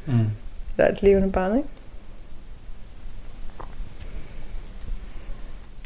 [0.07, 0.27] Mm.
[0.79, 1.69] Eller et levende barn, ikke?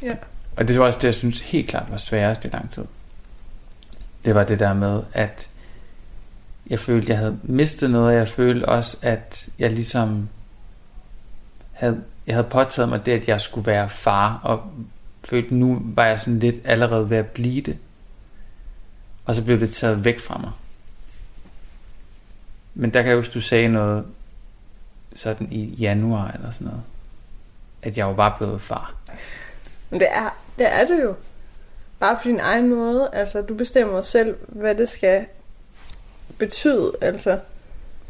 [0.03, 0.17] Ja.
[0.57, 2.85] Og det var også det, jeg synes helt klart var sværest i lang tid.
[4.25, 5.51] Det var det der med, at
[6.67, 10.29] jeg følte, jeg havde mistet noget, og jeg følte også, at jeg ligesom
[11.73, 14.63] havde, jeg havde påtaget mig det, at jeg skulle være far, og
[15.25, 17.79] følte, nu var jeg sådan lidt allerede ved at blive det.
[19.25, 20.51] Og så blev det taget væk fra mig.
[22.79, 24.05] Men der kan jeg huske, du sagde noget
[25.15, 26.83] sådan i januar eller sådan noget.
[27.83, 28.95] At jeg var bare blevet far.
[29.91, 31.15] Men det er, det er det jo.
[31.99, 33.11] Bare på din egen måde.
[33.13, 35.27] Altså, du bestemmer selv, hvad det skal
[36.39, 36.93] betyde.
[37.01, 37.39] Altså,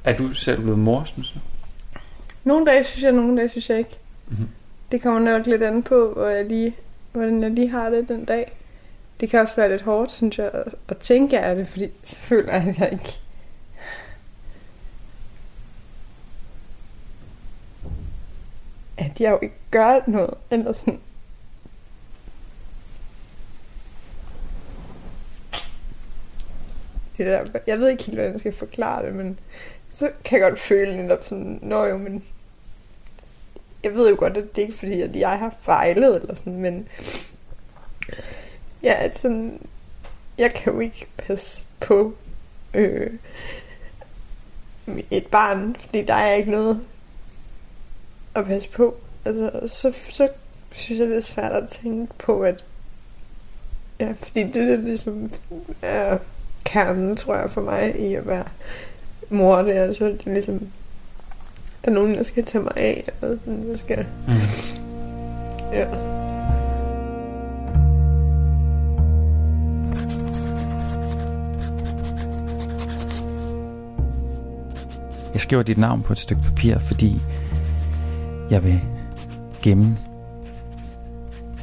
[0.05, 1.39] Er du selv blevet mor, synes du?
[2.45, 3.99] nogle dage synes jeg, nogle dage synes jeg ikke.
[4.27, 4.49] Mhm.
[4.93, 6.77] Det kommer nok lidt an på, hvor jeg lige,
[7.13, 8.53] hvordan jeg lige har det den dag.
[9.21, 12.17] Det kan også være lidt hårdt, synes jeg, at, at tænke af det, fordi så
[12.17, 13.21] føler jeg, at jeg ikke...
[18.99, 21.01] At jeg jo ikke gør noget, eller sådan.
[27.17, 29.39] Det der, jeg ved ikke helt, hvordan jeg skal forklare det, men
[29.91, 32.25] så kan jeg godt føle netop sådan, nå jo, men
[33.85, 36.57] jeg ved jo godt, at det ikke er fordi, at jeg har fejlet eller sådan,
[36.57, 36.89] men
[38.83, 39.61] ja, at sådan,
[40.39, 42.15] jeg kan jo ikke passe på
[42.75, 43.11] øh,
[45.11, 46.87] et barn, fordi der er ikke noget
[48.37, 48.95] at passe på.
[49.25, 50.29] Altså, så, så
[50.73, 52.65] synes jeg, det er svært at tænke på, at
[54.01, 55.31] ja, fordi det er ligesom
[55.83, 56.19] er
[56.65, 58.45] kernen, tror jeg, for mig i at være
[59.31, 59.63] mor.
[59.63, 60.59] Det er altså, det er ligesom,
[61.85, 64.07] der er nogen, der skal tage mig af, eller sådan, der skal...
[64.27, 64.35] Mm.
[65.73, 65.89] Ja.
[75.33, 77.21] Jeg skriver dit navn på et stykke papir, fordi
[78.51, 78.81] jeg vil
[79.63, 79.97] gemme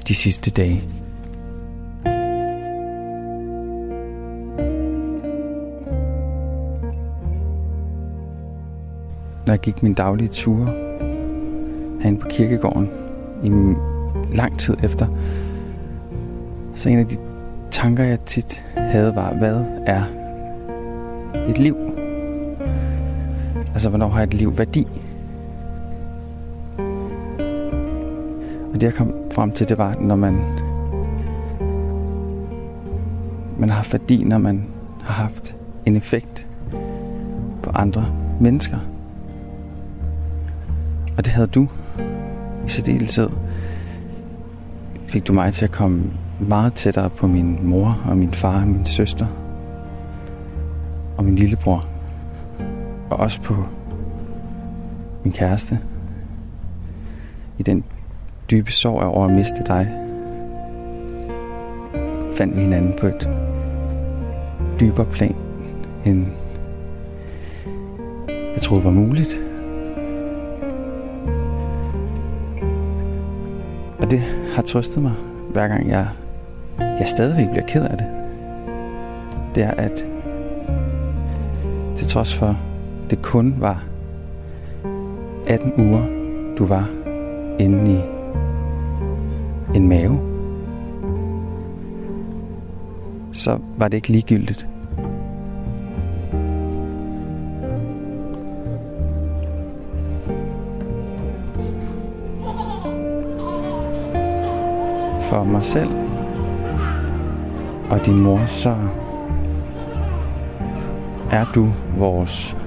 [0.07, 0.84] de sidste dage.
[9.45, 10.65] Når jeg gik min daglige ture
[12.01, 12.89] herinde på kirkegården
[13.43, 13.77] i en
[14.34, 15.07] lang tid efter,
[16.75, 17.17] så en af de
[17.71, 20.03] tanker, jeg tit havde, var, hvad er
[21.47, 21.77] et liv?
[23.73, 25.03] Altså, hvornår har et liv værdi?
[28.84, 30.34] Det, jeg kom frem til, det var, når man
[33.57, 34.67] man har haft værdi, når man
[35.01, 36.47] har haft en effekt
[37.63, 38.05] på andre
[38.39, 38.77] mennesker.
[41.17, 41.67] Og det havde du
[42.65, 43.29] i særdeleshed.
[45.05, 46.03] Fik du mig til at komme
[46.39, 49.27] meget tættere på min mor og min far og min søster
[51.17, 51.84] og min lillebror.
[53.09, 53.55] Og også på
[55.23, 55.79] min kæreste.
[57.57, 57.84] I den
[58.54, 59.88] dybe sorg over at miste dig,
[62.36, 63.30] fandt vi hinanden på et
[64.80, 65.36] dybere plan,
[66.06, 66.26] end
[68.28, 69.41] jeg troede var muligt.
[73.99, 74.20] Og det
[74.56, 75.14] har trøstet mig,
[75.51, 76.08] hver gang jeg,
[76.80, 78.08] jeg stadigvæk bliver ked af det.
[79.56, 80.06] Det er, at
[81.95, 82.58] til trods for,
[83.10, 83.84] det kun var
[85.47, 86.06] 18 uger,
[86.58, 86.89] du var
[87.60, 88.12] inde i
[89.76, 90.19] en mave,
[93.32, 94.67] så var det ikke ligegyldigt.
[105.21, 105.89] For mig selv
[107.89, 108.76] og din mor, så
[111.32, 112.57] er du vores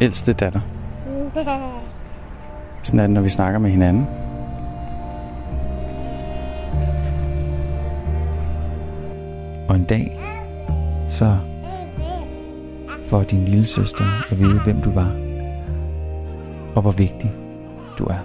[0.00, 0.60] ældste datter.
[2.82, 4.06] Sådan er det, når vi snakker med hinanden.
[9.92, 10.18] dag,
[11.08, 11.36] så
[13.08, 15.10] får din lille søster at vide, hvem du var,
[16.74, 17.32] og hvor vigtig
[17.98, 18.18] du er.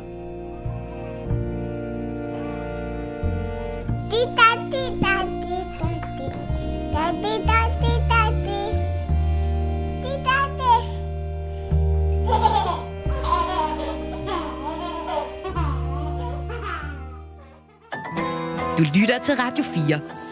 [18.78, 20.27] Du lytter til Radio 4.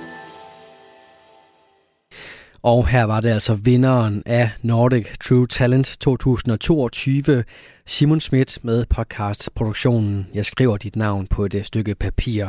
[2.61, 7.43] Og her var det altså vinderen af Nordic True Talent 2022,
[7.85, 12.47] Simon Schmidt med podcastproduktionen Jeg skriver dit navn på et stykke papir.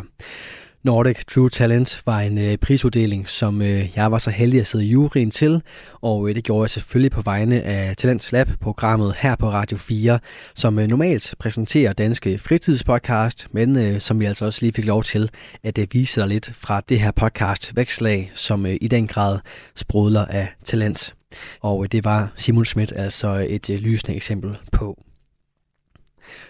[0.87, 4.85] Nordic True Talent var en øh, prisuddeling, som øh, jeg var så heldig at sidde
[4.85, 5.63] i juryen til,
[6.01, 10.19] og øh, det gjorde jeg selvfølgelig på vegne af Talents Lab-programmet her på Radio 4,
[10.55, 15.05] som øh, normalt præsenterer danske fritidspodcast, men øh, som vi altså også lige fik lov
[15.05, 15.31] til
[15.63, 19.39] at øh, vise dig lidt fra det her podcast Vækslag, som øh, i den grad
[19.77, 21.15] sprudler af talent.
[21.61, 24.99] Og øh, det var Simon Schmidt altså et øh, lysende eksempel på.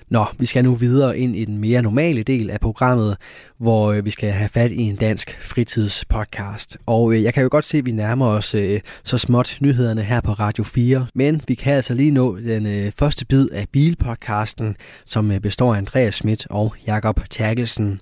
[0.08, 3.16] Nå, vi skal nu videre ind i den mere normale del af programmet,
[3.58, 6.78] hvor øh, vi skal have fat i en dansk fritidspodcast.
[6.86, 10.02] Og øh, jeg kan jo godt se, at vi nærmer os øh, så småt nyhederne
[10.02, 14.76] her på Radio 4, men vi kan altså lige nå den første bid af bilpodcasten,
[15.06, 18.00] som består af Andreas Schmidt og Jakob Terkelsen.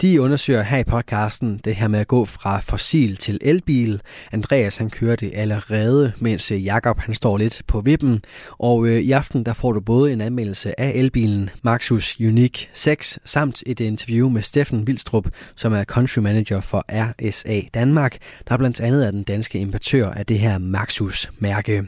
[0.00, 4.02] De undersøger her i podcasten det her med at gå fra fossil til elbil.
[4.32, 8.22] Andreas han kører det allerede, mens øh, Jakob han står lidt på vippen.
[8.58, 13.18] Og øh, i aften der får du både en anmeldelse af elbilen Maxus Unique 6
[13.24, 18.16] samt et interview med Steffen Vildstrup, som er country manager for RSA Danmark,
[18.48, 21.84] der blandt andet er den danske importør af det her Maxus-mærke.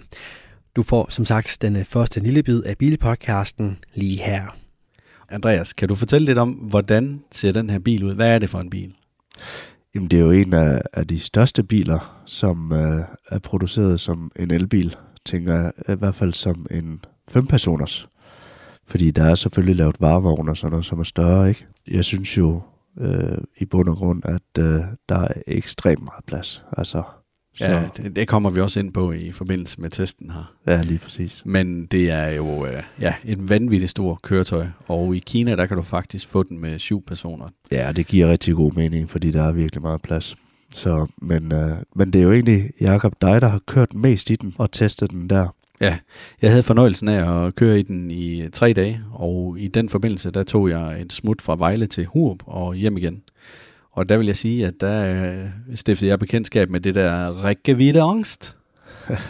[0.76, 4.61] Du får som sagt den øh, første lille bid af bilpodcasten lige her.
[5.32, 8.14] Andreas, kan du fortælle lidt om, hvordan ser den her bil ud?
[8.14, 8.94] Hvad er det for en bil?
[9.94, 14.32] Jamen, det er jo en af, af de største biler, som øh, er produceret som
[14.36, 18.08] en elbil, tænker jeg, i hvert fald som en fempersoners.
[18.86, 21.66] Fordi der er selvfølgelig lavet varevogne og sådan noget, som er større, ikke?
[21.88, 22.62] Jeg synes jo,
[23.00, 26.64] øh, i bund og grund, at øh, der er ekstremt meget plads.
[26.76, 27.02] Altså,
[27.54, 27.64] så.
[27.64, 30.54] Ja, det, det kommer vi også ind på i forbindelse med testen her.
[30.66, 31.42] Ja, lige præcis.
[31.44, 35.76] Men det er jo øh, ja, et vanvittigt stort køretøj, og i Kina, der kan
[35.76, 37.48] du faktisk få den med syv personer.
[37.70, 40.36] Ja, det giver rigtig god mening, fordi der er virkelig meget plads.
[40.74, 44.34] Så, men, øh, men det er jo egentlig, Jakob, dig, der har kørt mest i
[44.34, 45.48] den og testet den der.
[45.80, 45.98] Ja,
[46.42, 50.30] jeg havde fornøjelsen af at køre i den i tre dage, og i den forbindelse,
[50.30, 53.22] der tog jeg et smut fra Vejle til Hurup og hjem igen.
[53.92, 58.02] Og der vil jeg sige, at der øh, stiftede jeg bekendtskab med det der rækkevidde
[58.02, 58.56] angst.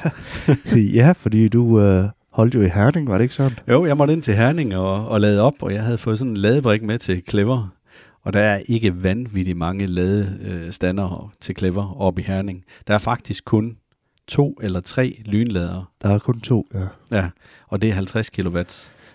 [0.99, 3.59] ja, fordi du øh, holdt jo i Herning, var det ikke sådan?
[3.69, 6.31] Jo, jeg måtte ind til Herning og, og lade op, og jeg havde fået sådan
[6.31, 7.69] en ladebrik med til Clever.
[8.23, 12.65] Og der er ikke vanvittigt mange ladestander til Clever oppe i Herning.
[12.87, 13.77] Der er faktisk kun
[14.29, 15.85] to eller tre lynladere.
[16.03, 17.17] Der er kun to, ja.
[17.17, 17.29] Ja,
[17.69, 18.59] og det er 50 kW.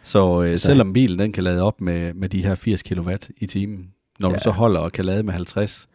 [0.04, 3.46] Så øh, selvom bilen den kan lade op med, med de her 80 kW i
[3.46, 3.88] timen,
[4.20, 4.36] når ja.
[4.36, 5.88] du så holder og kan lade med 50,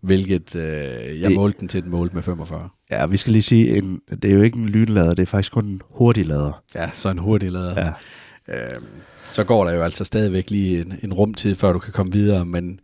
[0.00, 2.68] hvilket øh, jeg det, målte den til, den målte med 45.
[2.90, 5.52] Ja, vi skal lige sige, en, det er jo ikke en lynlader, det er faktisk
[5.52, 6.62] kun en hurtig lader.
[6.74, 7.80] Ja, så en hurtig lader.
[7.80, 7.92] Ja.
[8.48, 8.84] Øhm,
[9.30, 12.44] så går der jo altså stadigvæk lige en, en rumtid, før du kan komme videre,
[12.44, 12.80] men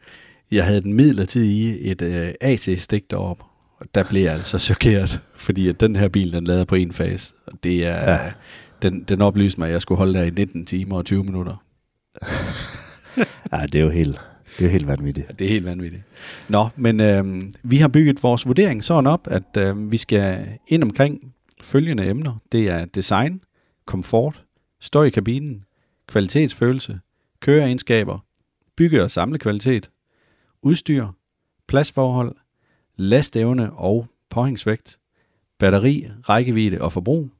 [0.51, 3.45] jeg havde den midlertidig i et øh, AC-stik deroppe,
[3.79, 6.93] og der blev jeg altså chokeret, fordi at den her bil, den lader på en
[6.93, 7.33] fase.
[7.47, 8.33] Og det er, ja.
[8.83, 11.63] den, den oplyste mig, at jeg skulle holde der i 19 timer og 20 minutter.
[13.53, 14.21] ja, det er jo helt,
[14.59, 15.27] det er helt vanvittigt.
[15.29, 16.03] Ja, det er helt vanvittigt.
[16.49, 20.83] Nå, men øh, vi har bygget vores vurdering sådan op, at øh, vi skal ind
[20.83, 22.39] omkring følgende emner.
[22.53, 23.41] Det er design,
[23.85, 24.45] komfort,
[24.81, 25.65] støj i kabinen,
[26.07, 27.01] kvalitetsfølelse,
[27.41, 28.19] køreegenskaber,
[28.77, 29.91] bygge- og samlekvalitet,
[30.63, 31.07] udstyr,
[31.69, 32.37] pladsforhold,
[32.97, 34.99] lastevne og påhængsvægt,
[35.59, 37.31] batteri, rækkevidde og forbrug,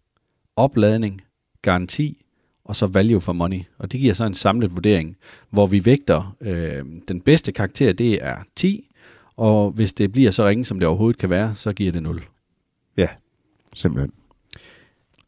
[0.57, 1.23] opladning,
[1.63, 2.26] garanti
[2.67, 3.61] og så value for money.
[3.79, 5.17] Og det giver så en samlet vurdering,
[5.51, 8.91] hvor vi vægter øh, den bedste karakter, det er 10,
[9.37, 12.23] og hvis det bliver så ringe, som det overhovedet kan være, så giver det 0.
[12.97, 13.09] Ja,
[13.75, 14.13] simpelthen.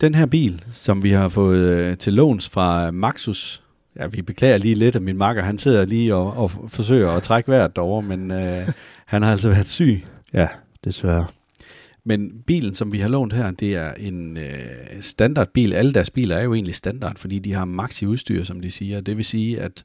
[0.00, 3.62] Den her bil, som vi har fået øh, til låns fra Maxus,
[3.96, 7.22] ja, vi beklager lige lidt, at min makker, han sidder lige og, og forsøger at
[7.22, 8.68] trække vejret derovre, men øh,
[9.06, 10.48] han har altså været syg, Ja,
[10.84, 11.26] desværre.
[12.04, 15.72] Men bilen, som vi har lånt her, det er en øh, standardbil.
[15.72, 19.00] Alle deres biler er jo egentlig standard, fordi de har maxi udstyr, som de siger.
[19.00, 19.84] Det vil sige, at,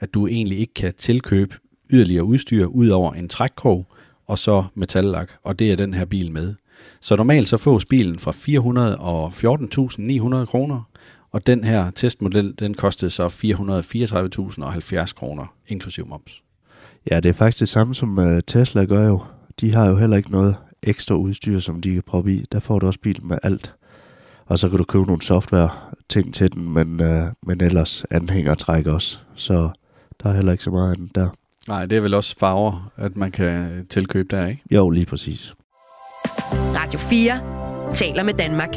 [0.00, 1.56] at du egentlig ikke kan tilkøbe
[1.90, 3.86] yderligere udstyr ud over en trækkrog
[4.26, 6.54] og så metallak, og det er den her bil med.
[7.00, 8.30] Så normalt så fås bilen fra
[10.40, 10.82] 414.900 kroner,
[11.30, 16.42] og den her testmodel, den kostede så 434.070 kroner, inklusiv moms.
[17.10, 19.20] Ja, det er faktisk det samme, som øh, Tesla gør jo
[19.60, 22.44] de har jo heller ikke noget ekstra udstyr, som de kan proppe i.
[22.52, 23.74] Der får du også bilen med alt.
[24.46, 25.70] Og så kan du købe nogle software
[26.08, 29.18] ting til den, men, øh, men ellers anhænger træk også.
[29.34, 29.70] Så
[30.22, 31.28] der er heller ikke så meget af den der.
[31.68, 34.62] Nej, det er vel også farver, at man kan tilkøbe der, ikke?
[34.70, 35.54] Jo, lige præcis.
[36.52, 37.40] Radio 4
[37.92, 38.74] taler med Danmark.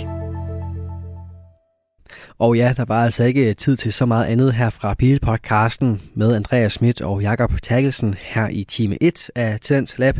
[2.39, 6.35] Og ja, der var altså ikke tid til så meget andet her fra Bilpodcasten med
[6.35, 10.15] Andreas Schmidt og Jakob Terkelsen her i time 1 af Talent Lab.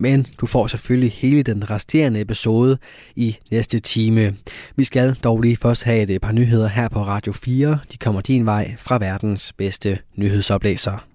[0.00, 2.78] Men du får selvfølgelig hele den resterende episode
[3.16, 4.36] i næste time.
[4.76, 7.78] Vi skal dog lige først have et par nyheder her på Radio 4.
[7.92, 11.07] De kommer din vej fra verdens bedste nyhedsoplæser.